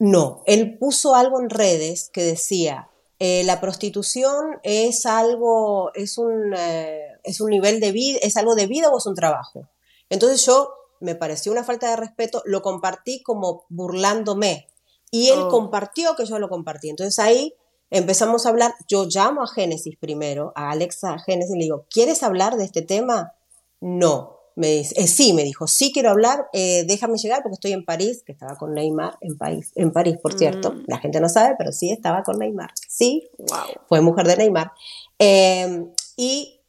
[0.00, 2.90] No, él puso algo en redes que decía,
[3.20, 8.54] eh, la prostitución es algo, es un, eh, es un nivel de vida, es algo
[8.54, 9.68] de vida o es un trabajo.
[10.08, 14.68] Entonces yo me pareció una falta de respeto, lo compartí como burlándome
[15.10, 15.48] y él oh.
[15.48, 16.90] compartió que yo lo compartí.
[16.90, 17.54] Entonces ahí
[17.90, 22.56] empezamos a hablar, yo llamo a Génesis primero, a Alexa Génesis, le digo, ¿quieres hablar
[22.56, 23.34] de este tema?
[23.80, 24.37] No.
[24.58, 27.84] Me dice, eh, sí, me dijo, sí quiero hablar, eh, déjame llegar porque estoy en
[27.84, 30.72] París, que estaba con Neymar en París, en París por cierto.
[30.72, 30.84] Mm.
[30.88, 32.72] La gente no sabe, pero sí estaba con Neymar.
[32.88, 33.84] Sí, wow.
[33.88, 34.72] fue mujer de Neymar.
[35.16, 36.60] Em, y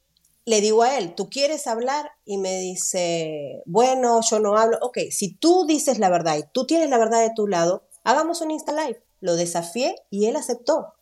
[0.45, 2.11] le digo a él, ¿tú quieres hablar?
[2.25, 4.77] Y me dice, bueno, yo no hablo.
[4.81, 8.41] Ok, si tú dices la verdad y tú tienes la verdad de tu lado, hagamos
[8.41, 9.01] un Insta Live.
[9.19, 10.93] Lo desafié y él aceptó.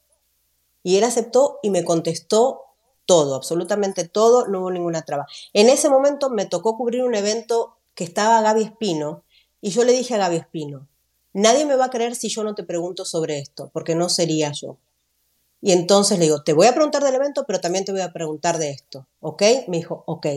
[0.84, 2.67] Y él aceptó y me contestó
[3.08, 5.26] todo, absolutamente todo, no hubo ninguna traba.
[5.54, 9.24] En ese momento me tocó cubrir un evento que estaba Gaby Espino
[9.62, 10.88] y yo le dije a Gaby Espino,
[11.34, 14.52] nadie me va a creer si yo no te pregunto sobre esto, porque no sería
[14.52, 14.78] yo.
[15.62, 18.14] Y entonces le digo, te voy a preguntar del evento, pero también te voy a
[18.14, 19.42] preguntar de esto, ¿ok?
[19.68, 20.28] Me dijo, ok.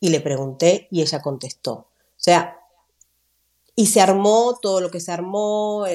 [0.00, 1.72] Y le pregunté y ella contestó.
[1.72, 1.86] O
[2.16, 2.58] sea,
[3.74, 5.86] y se armó todo lo que se armó,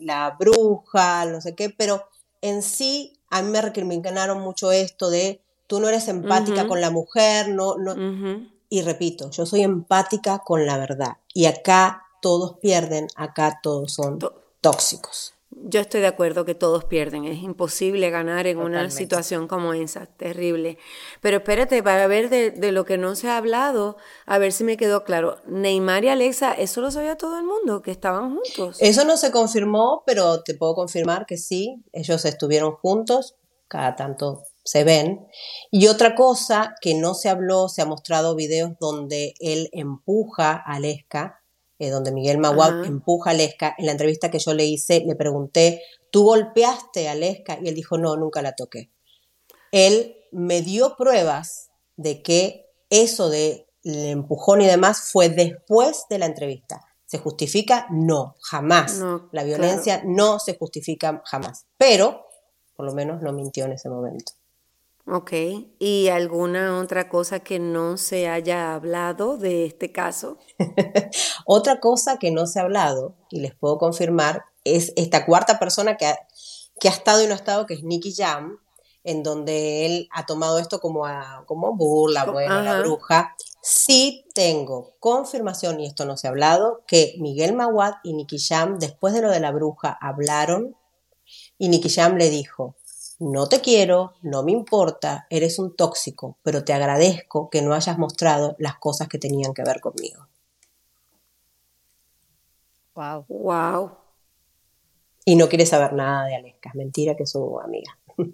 [0.00, 2.04] la bruja, no sé qué, pero
[2.40, 6.90] en sí a mí me recriminaron mucho esto de tú no eres empática con la
[6.90, 7.94] mujer, no, no.
[8.68, 11.18] Y repito, yo soy empática con la verdad.
[11.32, 14.18] Y acá todos pierden, acá todos son
[14.60, 15.34] tóxicos.
[15.58, 17.24] Yo estoy de acuerdo que todos pierden.
[17.24, 20.76] Es imposible ganar en una situación como esa, terrible.
[21.20, 24.64] Pero espérate, para ver de, de, lo que no se ha hablado, a ver si
[24.64, 25.38] me quedó claro.
[25.46, 28.76] Neymar y Alexa, eso lo sabía todo el mundo, que estaban juntos.
[28.80, 33.36] Eso no se confirmó, pero te puedo confirmar que sí, ellos estuvieron juntos,
[33.68, 35.26] cada tanto se ven.
[35.70, 40.74] Y otra cosa que no se habló, se ha mostrado videos donde él empuja a
[40.74, 41.40] Aleska
[41.78, 43.74] eh, donde Miguel Maguab empuja a Lesca.
[43.76, 47.58] En la entrevista que yo le hice, le pregunté, ¿tú golpeaste a Lesca?
[47.60, 48.90] Y él dijo, no, nunca la toqué.
[49.72, 56.18] Él me dio pruebas de que eso de el empujón y demás fue después de
[56.18, 56.80] la entrevista.
[57.04, 57.86] ¿Se justifica?
[57.90, 59.00] No, jamás.
[59.30, 61.66] la violencia no se justifica jamás.
[61.76, 62.26] Pero,
[62.74, 64.32] por lo menos, no mintió en ese momento.
[65.08, 65.32] Ok,
[65.78, 70.38] ¿y alguna otra cosa que no se haya hablado de este caso?
[71.46, 75.96] otra cosa que no se ha hablado, y les puedo confirmar, es esta cuarta persona
[75.96, 76.18] que ha,
[76.80, 78.58] que ha estado y no ha estado, que es Nicky Jam,
[79.04, 81.04] en donde él ha tomado esto como,
[81.46, 83.36] como burla, bueno, la bruja.
[83.62, 88.80] Sí tengo confirmación, y esto no se ha hablado, que Miguel Mawad y Nicky Jam,
[88.80, 90.76] después de lo de la bruja, hablaron
[91.58, 92.74] y Nicky Jam le dijo,
[93.18, 97.98] no te quiero, no me importa, eres un tóxico, pero te agradezco que no hayas
[97.98, 100.26] mostrado las cosas que tenían que ver conmigo.
[102.94, 103.24] Wow.
[103.28, 103.90] Wow.
[105.24, 107.98] Y no quiere saber nada de Aleska, es mentira que es su amiga.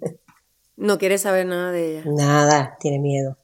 [0.77, 2.03] no quiere saber nada de ella.
[2.05, 3.37] Nada, tiene miedo.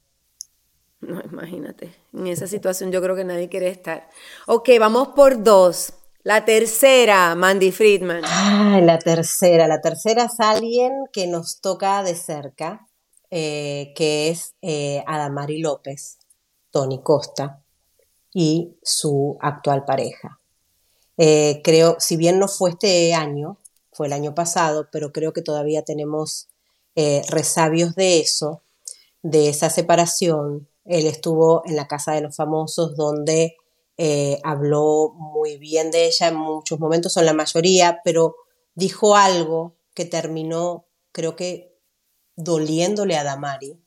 [1.01, 1.93] No, imagínate.
[2.13, 4.09] En esa situación yo creo que nadie quiere estar.
[4.47, 5.93] Ok, vamos por dos.
[6.23, 8.23] La tercera, Mandy Friedman.
[8.25, 9.69] Ah, la tercera.
[9.69, 12.89] La tercera es alguien que nos toca de cerca,
[13.31, 16.17] eh, que es eh, Adamari López,
[16.71, 17.63] Tony Costa
[18.33, 20.41] y su actual pareja.
[21.17, 23.57] Eh, creo, si bien no fue este año,
[23.93, 26.47] fue el año pasado, pero creo que todavía tenemos
[27.29, 28.61] resabios de eso,
[29.21, 30.67] de esa separación.
[30.83, 33.55] Él estuvo en la Casa de los Famosos, donde
[34.01, 38.37] eh, habló muy bien de ella en muchos momentos, en la mayoría, pero
[38.73, 41.77] dijo algo que terminó, creo que,
[42.37, 43.77] doliéndole a Damari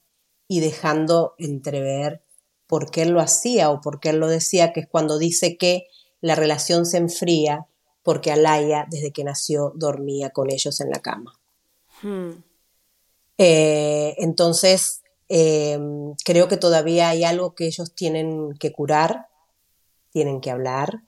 [0.47, 2.23] y dejando entrever
[2.67, 5.57] por qué él lo hacía o por qué él lo decía, que es cuando dice
[5.57, 5.87] que
[6.21, 7.67] la relación se enfría
[8.03, 11.41] porque Alaya, desde que nació, dormía con ellos en la cama.
[12.03, 12.43] Hmm.
[13.39, 15.03] Eh, entonces,
[15.35, 19.29] Em, creo que todavía hay algo que ellos tienen que curar,
[20.13, 21.03] tienen que hablar.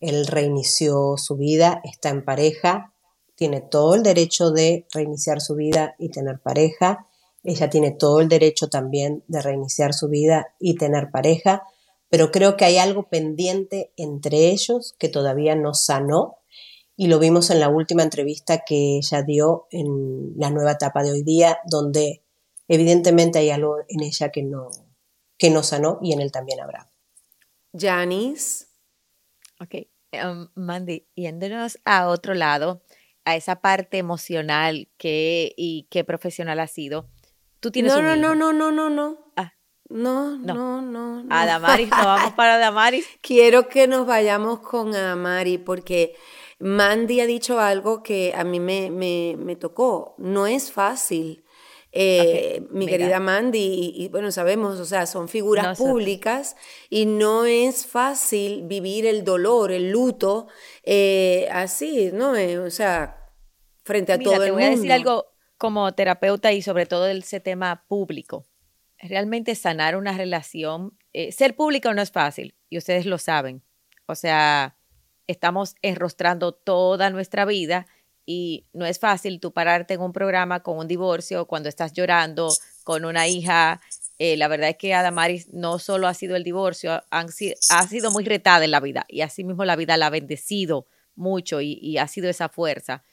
[0.00, 2.92] Él reinició su vida, está en pareja,
[3.34, 7.06] tiene todo el derecho de reiniciar su vida y tener pareja.
[7.42, 11.62] Ella tiene todo el derecho también de reiniciar su vida y tener pareja,
[12.08, 16.38] pero creo que hay algo pendiente entre ellos que todavía no sanó
[16.96, 21.12] y lo vimos en la última entrevista que ella dio en la nueva etapa de
[21.12, 22.22] hoy día, donde
[22.68, 24.70] evidentemente hay algo en ella que no,
[25.36, 26.90] que no sanó y en él también habrá.
[27.78, 28.66] Janice.
[29.60, 29.86] Ok,
[30.24, 32.82] um, Mandy, yéndonos a otro lado,
[33.24, 37.08] a esa parte emocional que, y qué profesional ha sido.
[37.60, 38.20] Tú tienes no, un no, hijo.
[38.20, 39.32] no, no, no, no, no.
[39.36, 39.52] Ah.
[39.88, 41.34] No, no, no, no.
[41.34, 43.06] A Damaris, nos vamos para Damaris.
[43.20, 46.16] Quiero que nos vayamos con Adamari porque
[46.58, 50.16] Mandy ha dicho algo que a mí me, me, me tocó.
[50.18, 51.44] No es fácil.
[51.98, 52.90] Eh, mi mira.
[52.98, 53.58] querida Mandy,
[53.96, 56.56] y, y, bueno, sabemos, o sea, son figuras públicas
[56.90, 60.46] y no es fácil vivir el dolor, el luto,
[60.82, 62.36] eh, así, ¿no?
[62.36, 63.30] Eh, o sea,
[63.82, 64.74] frente a Mira, todo te el voy mundo.
[64.74, 68.44] a decir algo como terapeuta y sobre todo ese tema público.
[68.98, 70.98] Realmente sanar una relación,
[71.30, 73.62] ser público no es fácil y ustedes lo saben.
[74.06, 74.76] O sea,
[75.26, 77.86] estamos enrostrando toda nuestra vida
[78.26, 82.52] y no es fácil tú pararte en un programa con un divorcio cuando estás llorando
[82.84, 83.80] con una hija.
[84.18, 87.28] Eh, la verdad es que Adamaris no solo ha sido el divorcio, han
[87.70, 90.86] ha sido muy retada en la vida y así mismo la vida la ha bendecido
[91.14, 93.04] mucho y ha sido esa fuerza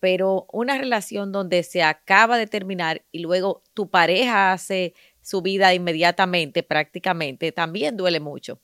[0.00, 5.74] pero una relación donde se acaba de terminar y luego tu pareja hace su vida
[5.74, 8.60] inmediatamente, prácticamente, también duele mucho.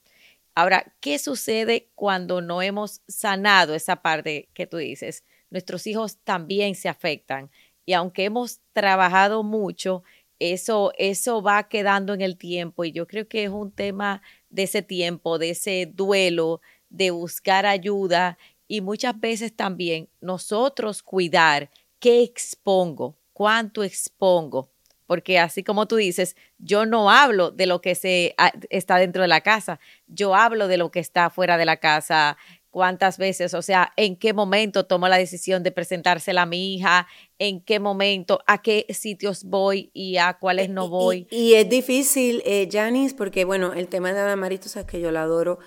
[0.54, 5.24] Ahora, ¿qué sucede cuando no hemos sanado esa parte que tú dices?
[5.52, 7.50] Nuestros hijos también se afectan.
[7.84, 10.02] Y aunque hemos trabajado mucho,
[10.38, 12.84] eso, eso va quedando en el tiempo.
[12.84, 17.66] Y yo creo que es un tema de ese tiempo, de ese duelo, de buscar
[17.66, 18.38] ayuda.
[18.66, 24.70] Y muchas veces también nosotros cuidar qué expongo, cuánto expongo,
[25.06, 29.20] porque así como tú dices, yo no hablo de lo que se ah, está dentro
[29.20, 32.38] de la casa, yo hablo de lo que está fuera de la casa,
[32.72, 37.06] cuántas veces, o sea, en qué momento tomo la decisión de presentársela a mi hija,
[37.38, 41.26] en qué momento, a qué sitios voy y a cuáles no Y- voy.
[41.30, 45.00] Y, y es difícil, eh, Janice, porque bueno, el tema de Adamari, tú sabes que
[45.00, 45.60] yo la adoro.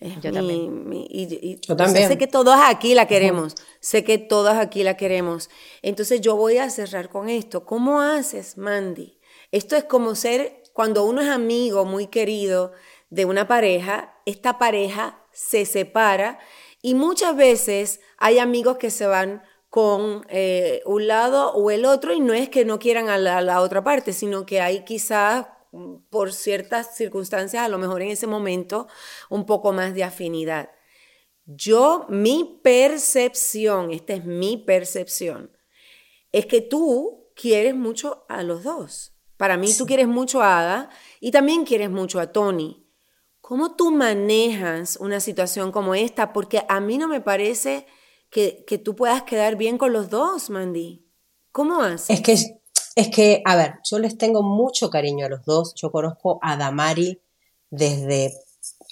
[0.00, 0.88] Yo mi- también.
[0.88, 2.08] mi- y- y- Yo o sea, también.
[2.08, 3.54] sé que todas aquí la queremos.
[3.80, 5.50] Sé que todas aquí la queremos.
[5.82, 7.64] Entonces yo voy a cerrar con esto.
[7.66, 9.18] ¿Cómo haces, Mandy?
[9.52, 12.72] Esto es como ser, cuando uno es amigo muy querido
[13.10, 16.38] de una pareja, esta pareja se separa
[16.82, 22.12] y muchas veces hay amigos que se van con eh, un lado o el otro
[22.12, 24.84] y no es que no quieran a la, a la otra parte, sino que hay
[24.84, 28.86] quizás mm, por ciertas circunstancias, a lo mejor en ese momento,
[29.30, 30.70] un poco más de afinidad.
[31.46, 35.56] Yo, mi percepción, esta es mi percepción,
[36.32, 39.14] es que tú quieres mucho a los dos.
[39.38, 42.79] Para mí tú quieres mucho a Ada y también quieres mucho a Tony.
[43.50, 46.32] ¿Cómo tú manejas una situación como esta?
[46.32, 47.84] Porque a mí no me parece
[48.30, 51.04] que, que tú puedas quedar bien con los dos, Mandy.
[51.50, 52.10] ¿Cómo haces?
[52.10, 52.34] Es que,
[52.94, 55.74] es que, a ver, yo les tengo mucho cariño a los dos.
[55.74, 57.20] Yo conozco a Damari
[57.70, 58.32] desde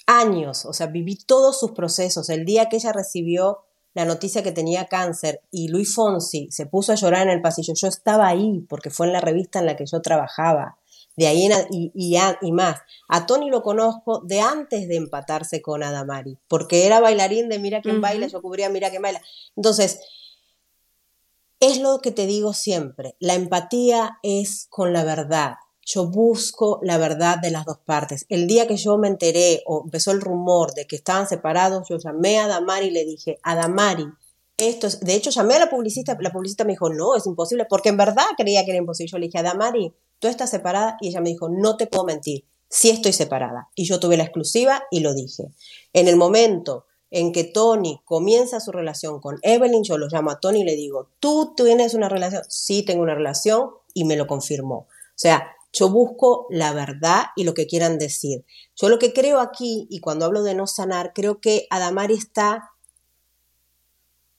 [0.05, 2.27] años, o sea, viví todos sus procesos.
[2.27, 3.59] El día que ella recibió
[3.93, 7.75] la noticia que tenía cáncer y Luis Fonsi se puso a llorar en el pasillo,
[7.75, 10.79] yo estaba ahí porque fue en la revista en la que yo trabajaba.
[11.19, 12.79] De ahí en y, y, a- y más.
[13.09, 17.81] A Tony lo conozco de antes de empatarse con Adamari, porque era bailarín de Mira
[17.81, 19.21] quién baila, yo cubría Mira quién baila.
[19.57, 19.99] Entonces,
[21.59, 25.55] es lo que te digo siempre, la empatía es con la verdad.
[25.85, 28.25] Yo busco la verdad de las dos partes.
[28.29, 31.97] El día que yo me enteré o empezó el rumor de que estaban separados, yo
[31.97, 34.05] llamé a Damari y le dije, a Damari,
[34.55, 37.65] esto es, de hecho llamé a la publicista, la publicista me dijo, no, es imposible,
[37.69, 39.11] porque en verdad creía que era imposible.
[39.11, 42.05] Yo le dije, a Damari, tú estás separada y ella me dijo, no te puedo
[42.05, 43.69] mentir, sí estoy separada.
[43.75, 45.51] Y yo tuve la exclusiva y lo dije.
[45.93, 50.39] En el momento en que Tony comienza su relación con Evelyn, yo lo llamo a
[50.39, 52.43] Tony y le digo, ¿tú tienes una relación?
[52.47, 54.75] Sí, tengo una relación y me lo confirmó.
[54.75, 58.45] O sea, yo busco la verdad y lo que quieran decir.
[58.75, 62.71] Yo lo que creo aquí, y cuando hablo de no sanar, creo que Adamari está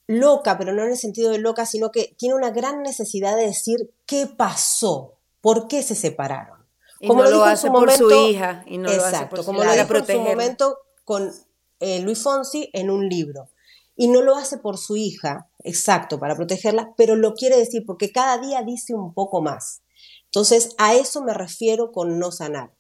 [0.07, 3.47] loca, pero no en el sentido de loca, sino que tiene una gran necesidad de
[3.47, 6.61] decir qué pasó, por qué se separaron.
[7.01, 9.47] Y no lo en hace por su hija, y no lo hace exacto, por su
[9.47, 11.33] como lo dijo en su momento con
[11.81, 13.49] eh, Luis Fonsi en un libro.
[13.97, 18.13] Y no lo hace por su hija, exacto, para protegerla, pero lo quiere decir porque
[18.13, 19.83] cada día dice un poco más.
[20.27, 22.73] Entonces, a eso me refiero con no sanar.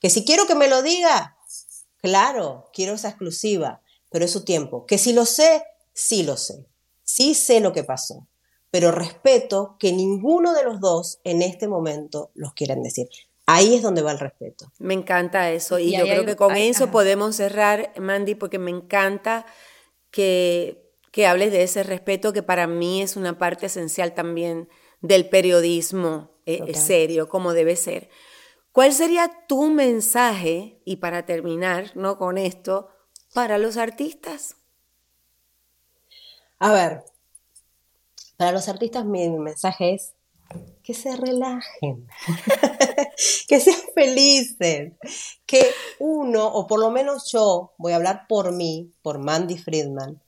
[0.00, 1.36] Que si quiero que me lo diga,
[2.02, 4.86] claro, quiero esa exclusiva, pero es su tiempo.
[4.86, 5.62] Que si lo sé,
[5.94, 6.66] sí lo sé.
[7.04, 8.26] Sí sé lo que pasó,
[8.76, 13.08] pero respeto que ninguno de los dos en este momento los quieran decir.
[13.46, 14.70] Ahí es donde va el respeto.
[14.78, 15.78] Me encanta eso.
[15.78, 19.46] Y, yo creo que con eso podemos cerrar, Mandy, porque me encanta
[20.10, 24.68] que, que hables de ese respeto que para mí es una parte esencial también
[25.00, 28.10] del periodismo eh, serio, como debe ser.
[28.72, 32.18] ¿Cuál sería tu mensaje, y para terminar ¿no?
[32.18, 32.90] con esto,
[33.32, 34.56] para los artistas?
[36.58, 37.04] A ver,
[38.36, 40.14] para los artistas mi mensaje es
[40.82, 42.06] que se relajen,
[43.48, 44.92] que sean felices,
[45.44, 45.66] que
[45.98, 50.22] uno, o por lo menos yo, voy a hablar por mí, por Mandy Friedman,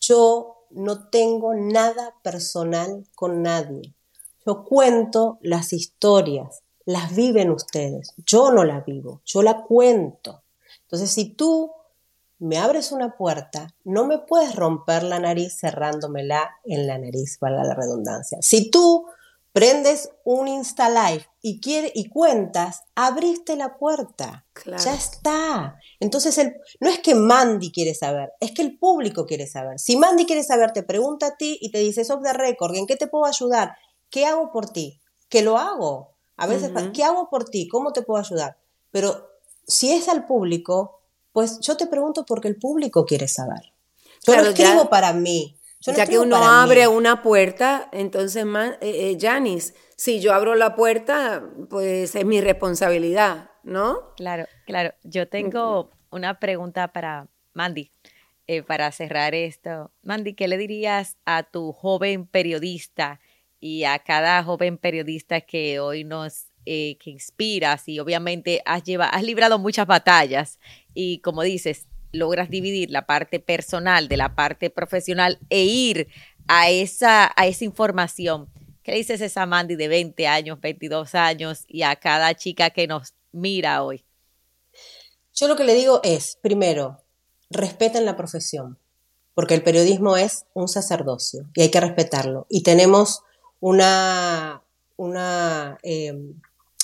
[0.00, 3.94] yo no tengo nada personal con nadie.
[4.46, 10.42] Yo cuento las historias, las viven ustedes, yo no las vivo, yo la cuento.
[10.82, 11.70] Entonces, si tú
[12.38, 17.64] me abres una puerta, no me puedes romper la nariz cerrándomela en la nariz, valga
[17.64, 18.38] la redundancia.
[18.40, 19.06] Si tú
[19.52, 24.46] prendes un Insta Live y, quiere, y cuentas, abriste la puerta.
[24.64, 25.80] Ya está.
[25.98, 29.80] Entonces, el, no es que Mandy quiere saber, es que el público quiere saber.
[29.80, 32.86] Si Mandy quiere saber, te pregunta a ti y te dice, off the record, ¿en
[32.86, 33.76] qué te puedo ayudar?
[34.10, 35.00] ¿Qué hago por ti?
[35.28, 36.14] Que lo hago.
[36.36, 37.66] A veces, ¿qué hago por ti?
[37.66, 38.58] ¿Cómo te puedo ayudar?
[38.92, 39.28] Pero
[39.66, 40.97] si es al público,
[41.38, 43.72] pues yo te pregunto porque el público quiere saber.
[44.26, 49.72] Yo lo escribo para mí, ya que uno abre una puerta, entonces, eh, eh, Janice,
[49.94, 54.16] si yo abro la puerta, pues es mi responsabilidad, ¿no?
[54.16, 54.94] Claro, claro.
[55.04, 57.92] Yo tengo una pregunta para Mandy,
[58.48, 59.92] eh, para cerrar esto.
[60.02, 63.20] Mandy, ¿qué le dirías a tu joven periodista
[63.60, 69.22] y a cada joven periodista que hoy nos que inspiras y obviamente has, llevado, has
[69.22, 70.58] librado muchas batallas
[71.00, 76.08] y como dices, logras dividir la parte personal de la parte profesional e ir
[76.48, 78.48] a esa, a esa información.
[78.82, 82.70] ¿Qué le dices a esa Mandy de 20 años, 22 años y a cada chica
[82.70, 84.04] que nos mira hoy?
[85.32, 87.00] Yo lo que le digo es, primero,
[87.48, 88.76] respeten la profesión,
[89.34, 92.48] porque el periodismo es un sacerdocio y hay que respetarlo.
[92.50, 93.22] Y tenemos
[93.60, 94.64] una,
[94.96, 96.18] una eh,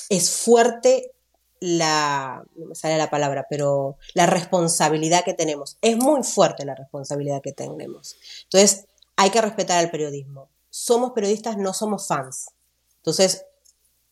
[0.09, 1.14] es fuerte
[1.61, 5.79] la, no me sale la palabra, pero la responsabilidad que tenemos.
[5.81, 8.17] Es muy fuerte la responsabilidad que tenemos.
[8.45, 8.87] Entonces,
[9.17, 10.49] hay que respetar al periodismo.
[10.71, 12.51] Somos periodistas, no somos fans.
[12.97, 13.47] Entonces,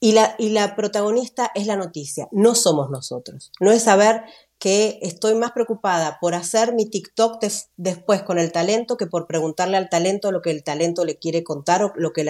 [0.00, 3.52] y la, y la protagonista es la noticia, no somos nosotros.
[3.60, 4.24] No es saber
[4.58, 7.44] que estoy más preocupada por hacer mi TikTok
[7.76, 11.42] después con el talento que por preguntarle al talento lo que el talento le quiere
[11.44, 12.24] contar o lo que,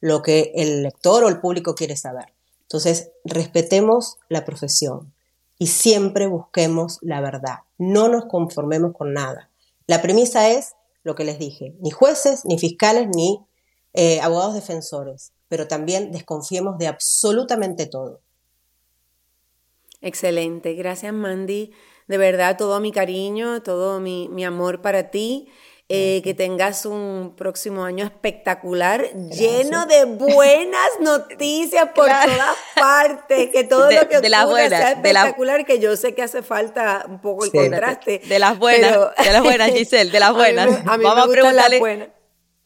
[0.00, 2.35] lo que el lector o el público quiere saber.
[2.66, 5.14] Entonces, respetemos la profesión
[5.58, 7.58] y siempre busquemos la verdad.
[7.78, 9.50] No nos conformemos con nada.
[9.86, 13.46] La premisa es lo que les dije, ni jueces, ni fiscales, ni
[13.94, 18.20] eh, abogados defensores, pero también desconfiemos de absolutamente todo.
[20.00, 21.72] Excelente, gracias Mandy.
[22.08, 25.48] De verdad, todo mi cariño, todo mi, mi amor para ti.
[25.88, 33.62] Eh, que tengas un próximo año espectacular, lleno de buenas noticias por todas partes, que
[33.62, 37.20] todo lo que de las buenas, sea espectacular, que yo sé que hace falta un
[37.20, 38.20] poco el contraste.
[38.24, 40.66] De las buenas, de las buenas, Giselle, de las buenas.
[40.86, 42.10] A mí, Vamos a preguntarle,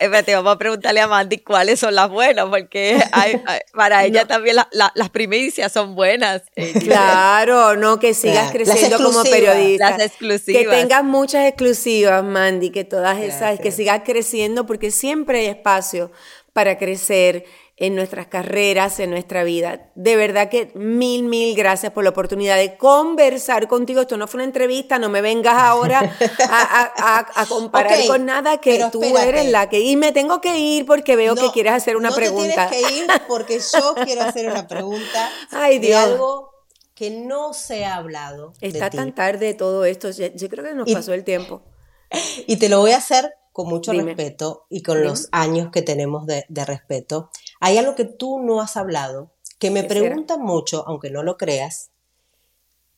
[0.01, 2.99] Espérate, vamos a preguntarle a Mandy cuáles son las buenas, porque
[3.75, 6.43] para ella también las primicias son buenas.
[6.81, 9.91] Claro, no, que sigas creciendo como periodista.
[9.91, 10.63] Las exclusivas.
[10.63, 16.11] Que tengas muchas exclusivas, Mandy, que todas esas, que sigas creciendo, porque siempre hay espacio
[16.53, 17.45] para crecer
[17.81, 19.91] en nuestras carreras, en nuestra vida.
[19.95, 24.03] De verdad que mil, mil gracias por la oportunidad de conversar contigo.
[24.03, 29.03] Esto no fue una entrevista, no me vengas ahora a, comparar con nada que tú
[29.17, 29.81] eres la que...
[29.81, 32.65] Y me tengo que ir porque veo que quieres hacer una pregunta.
[32.65, 36.05] No tienes que ir porque yo quiero hacer una pregunta Ay, Dios.
[36.05, 36.51] de algo
[36.95, 38.53] que no se ha hablado.
[38.61, 41.63] Está tan tarde todo esto, yo, creo que nos pasó el tiempo.
[42.47, 46.27] Y te lo voy a hacer con mucho respeto y con los años que tenemos
[46.27, 47.31] de, respeto,
[47.61, 51.91] hay algo que tú no has hablado, que me preguntan mucho, aunque no lo creas,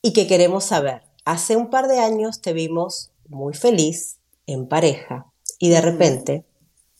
[0.02, 1.02] y que queremos saber.
[1.24, 6.44] Hace un par de años te vimos muy feliz, en pareja, y de repente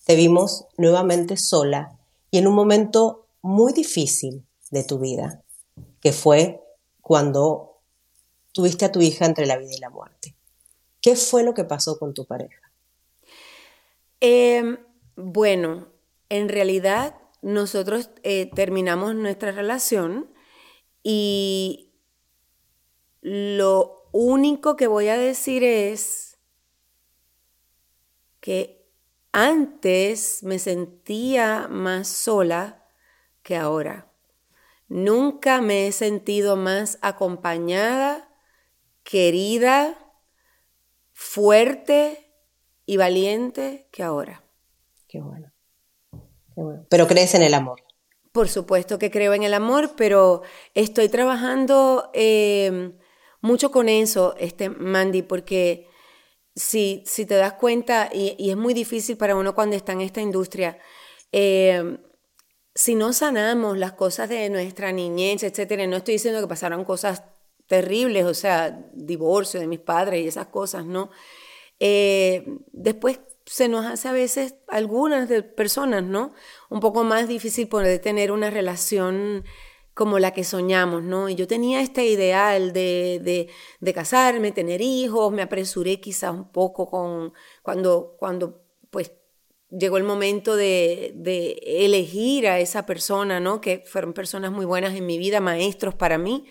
[0.05, 1.99] te vimos nuevamente sola
[2.31, 5.43] y en un momento muy difícil de tu vida,
[6.01, 6.63] que fue
[7.01, 7.81] cuando
[8.53, 10.35] tuviste a tu hija entre la vida y la muerte.
[11.01, 12.62] ¿Qué fue lo que pasó con tu pareja?
[14.25, 14.79] Em,
[15.17, 15.89] bueno,
[16.29, 20.33] en realidad nosotros eh, terminamos nuestra relación
[21.03, 21.93] y
[23.21, 26.39] lo único que voy a decir es
[28.39, 28.87] que
[29.33, 32.87] antes me sentía más sola
[33.43, 34.13] que ahora.
[34.87, 38.33] Nunca me he sentido más acompañada,
[39.03, 39.99] querida,
[41.13, 42.32] fuerte
[42.87, 44.45] y valiente que ahora.
[45.09, 45.53] Qué bueno.
[46.89, 47.83] Pero crees en el amor.
[48.33, 50.43] Por supuesto que creo en el amor, pero
[50.75, 52.93] estoy trabajando eh,
[53.41, 55.89] mucho con eso, este, Mandy, porque
[56.55, 60.21] si, si te das cuenta, y, es muy difícil para uno cuando está en esta
[60.21, 60.79] industria,
[61.31, 61.99] eh,
[62.75, 67.23] si no sanamos las cosas de nuestra niñez, etcétera, no estoy diciendo que pasaron cosas
[67.67, 71.11] terribles, o sea, divorcio de mis padres y esas cosas, ¿no?
[71.85, 76.33] Eh, después se nos hace a veces, algunas personas, ¿no?
[76.71, 79.45] Un poco más difícil poder tener una relación
[79.93, 81.29] como la que soñamos, ¿no?
[81.29, 83.49] Y yo tenía este ideal de,
[83.81, 89.11] de, casarme, tener hijos, me apresuré quizás un poco con cuando, cuando pues
[89.69, 93.61] llegó el momento de, de, elegir a esa persona, ¿no?
[93.61, 96.47] Que fueron personas muy buenas en mi vida, maestros para mí,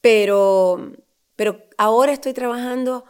[0.00, 0.92] pero,
[1.36, 3.04] pero ahora estoy trabajando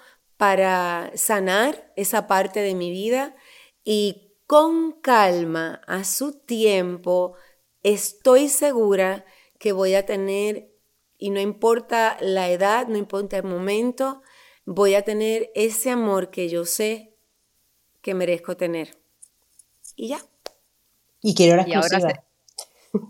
[0.44, 3.34] para sanar esa parte de mi vida
[3.82, 7.32] y con calma, a su tiempo,
[7.82, 9.24] estoy segura
[9.58, 10.68] que voy a tener,
[11.16, 14.20] y no importa la edad, no importa el momento,
[14.66, 17.14] voy a tener ese amor que yo sé
[18.02, 18.98] que merezco tener.
[19.96, 20.18] Y ya.
[21.22, 22.22] Y quiero la exclusiva.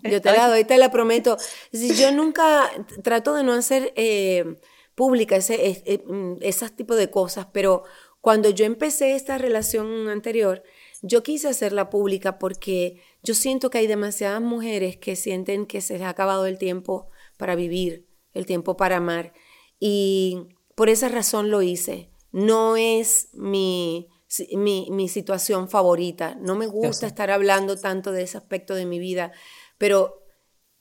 [0.05, 1.37] Yo te la doy, te la prometo.
[1.73, 2.71] Yo nunca
[3.03, 4.61] trato de no hacer eh,
[4.95, 7.85] pública ese, eh, mm, esas tipos de cosas, pero
[8.21, 10.63] cuando yo empecé esta relación anterior,
[11.03, 15.95] yo quise hacerla pública porque yo siento que hay demasiadas mujeres que sienten que se
[15.95, 19.35] les ha acabado el tiempo para vivir, el tiempo para amar.
[19.79, 22.09] Y por esa razón lo hice.
[22.33, 24.09] No es mi,
[24.57, 26.35] mi, mi situación favorita.
[26.37, 29.33] No me gusta estar hablando tanto de ese aspecto de mi vida,
[29.77, 30.23] pero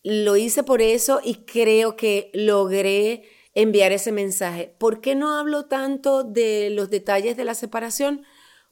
[0.04, 3.24] lo hice por eso y creo que logré
[3.54, 4.76] enviar ese mensaje.
[4.78, 8.24] ¿Por qué no hablo tanto de los detalles de la separación?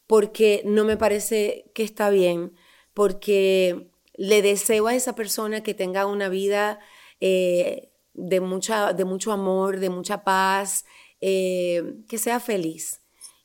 [0.08, 2.54] Porque no me parece que está bien,
[2.94, 6.80] porque le deseo a esa persona que tenga una vida
[7.20, 10.86] eh, de, mucha, de mucho amor, de mucha paz,
[11.22, 13.02] eh, que sea feliz.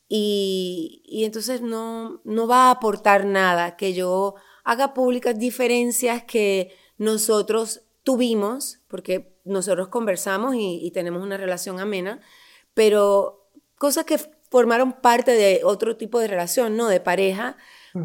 [0.09, 6.73] Y, y, entonces no, no va a aportar nada que yo haga públicas diferencias que
[6.97, 12.21] nosotros tuvimos, porque nosotros conversamos y, tenemos una relación amena,
[12.73, 14.17] pero cosas que
[14.49, 16.87] formaron parte de otro tipo de relación, ¿no?
[16.87, 17.57] De pareja,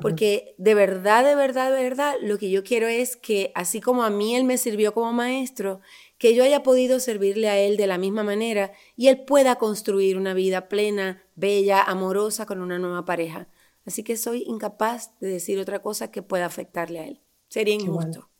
[0.02, 4.04] porque de verdad, de verdad, de verdad, lo que yo quiero es que así como
[4.04, 5.82] a mí él me sirvió como maestro,
[6.18, 10.18] que yo haya podido servirle a él de la misma manera y él pueda construir
[10.18, 13.50] una vida plena, bella, amorosa con una nueva pareja.
[13.86, 17.22] Así que soy incapaz de decir otra cosa que pueda afectarle a él.
[17.50, 18.31] Sería injusto.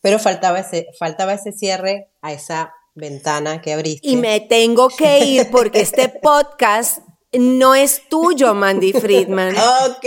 [0.00, 4.08] Pero faltaba ese, faltaba ese cierre a esa ventana que abriste.
[4.08, 6.98] Y me tengo que ir porque este podcast
[7.32, 9.54] no es tuyo, Mandy Friedman.
[9.56, 10.06] ok.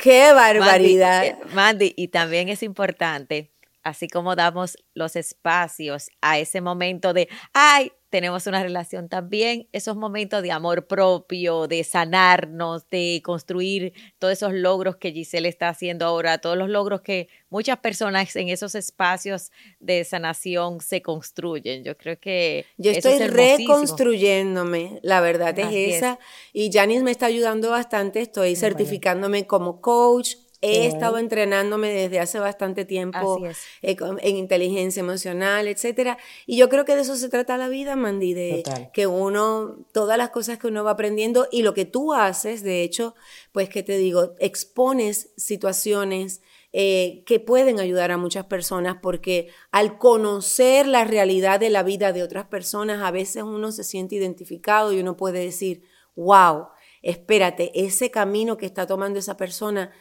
[0.00, 1.24] Qué barbaridad.
[1.24, 3.53] Eh, Mandy, y también es importante,
[3.84, 9.96] así como damos los espacios a ese momento de, ay, tenemos una relación también, esos
[9.96, 16.06] momentos de amor propio, de sanarnos, de construir todos esos logros que Giselle está haciendo
[16.06, 21.82] ahora, todos los logros que muchas personas en esos espacios de sanación se construyen.
[21.82, 22.66] Yo creo que...
[22.78, 26.20] Yo estoy reconstruyéndome, la verdad es esa,
[26.52, 32.38] y Janice me está ayudando bastante, estoy certificándome como coach, He estado entrenándome desde hace
[32.38, 33.44] bastante tiempo
[33.82, 36.18] eh, en inteligencia emocional, etcétera.
[36.46, 38.62] Y yo creo que de eso se trata la vida, Mandy, de
[38.92, 42.82] que uno, todas las cosas que uno va aprendiendo y lo que tú haces, de
[42.82, 43.14] hecho,
[43.52, 46.40] pues que te digo, expones situaciones
[46.72, 52.12] eh, que pueden ayudar a muchas personas porque al conocer la realidad de la vida
[52.12, 55.84] de otras personas, a veces uno se siente identificado y uno puede decir,
[56.16, 56.66] wow,
[57.02, 59.92] espérate, ese camino que está tomando esa persona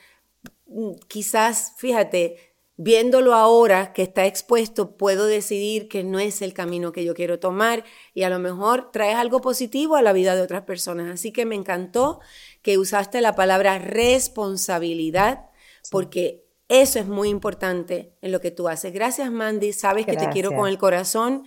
[1.07, 7.03] quizás, fíjate, viéndolo ahora que está expuesto, puedo decidir que no es el camino que
[7.03, 7.83] yo quiero tomar
[8.13, 11.11] y a lo mejor traes algo positivo a la vida de otras personas.
[11.13, 12.19] Así que me encantó
[12.61, 15.49] que usaste la palabra responsabilidad
[15.91, 18.93] porque eso es muy importante en lo que tú haces.
[18.93, 19.73] Gracias, Mandy.
[19.73, 21.43] Sabes que te quiero con el corazón.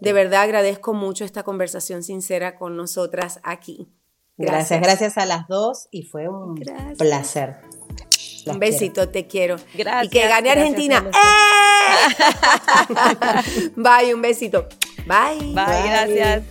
[0.00, 3.92] De verdad agradezco mucho esta conversación sincera con nosotras aquí.
[4.38, 6.54] Gracias, gracias, a las dos y fue un
[6.96, 7.56] placer.
[8.46, 9.56] Un besito, te quiero.
[9.74, 10.06] Gracias.
[10.06, 11.04] Y que gane Argentina.
[11.12, 11.80] ¡Eh!
[13.76, 14.68] Bye, un besito.
[15.06, 15.54] Bye.
[15.54, 16.42] Bye, gracias.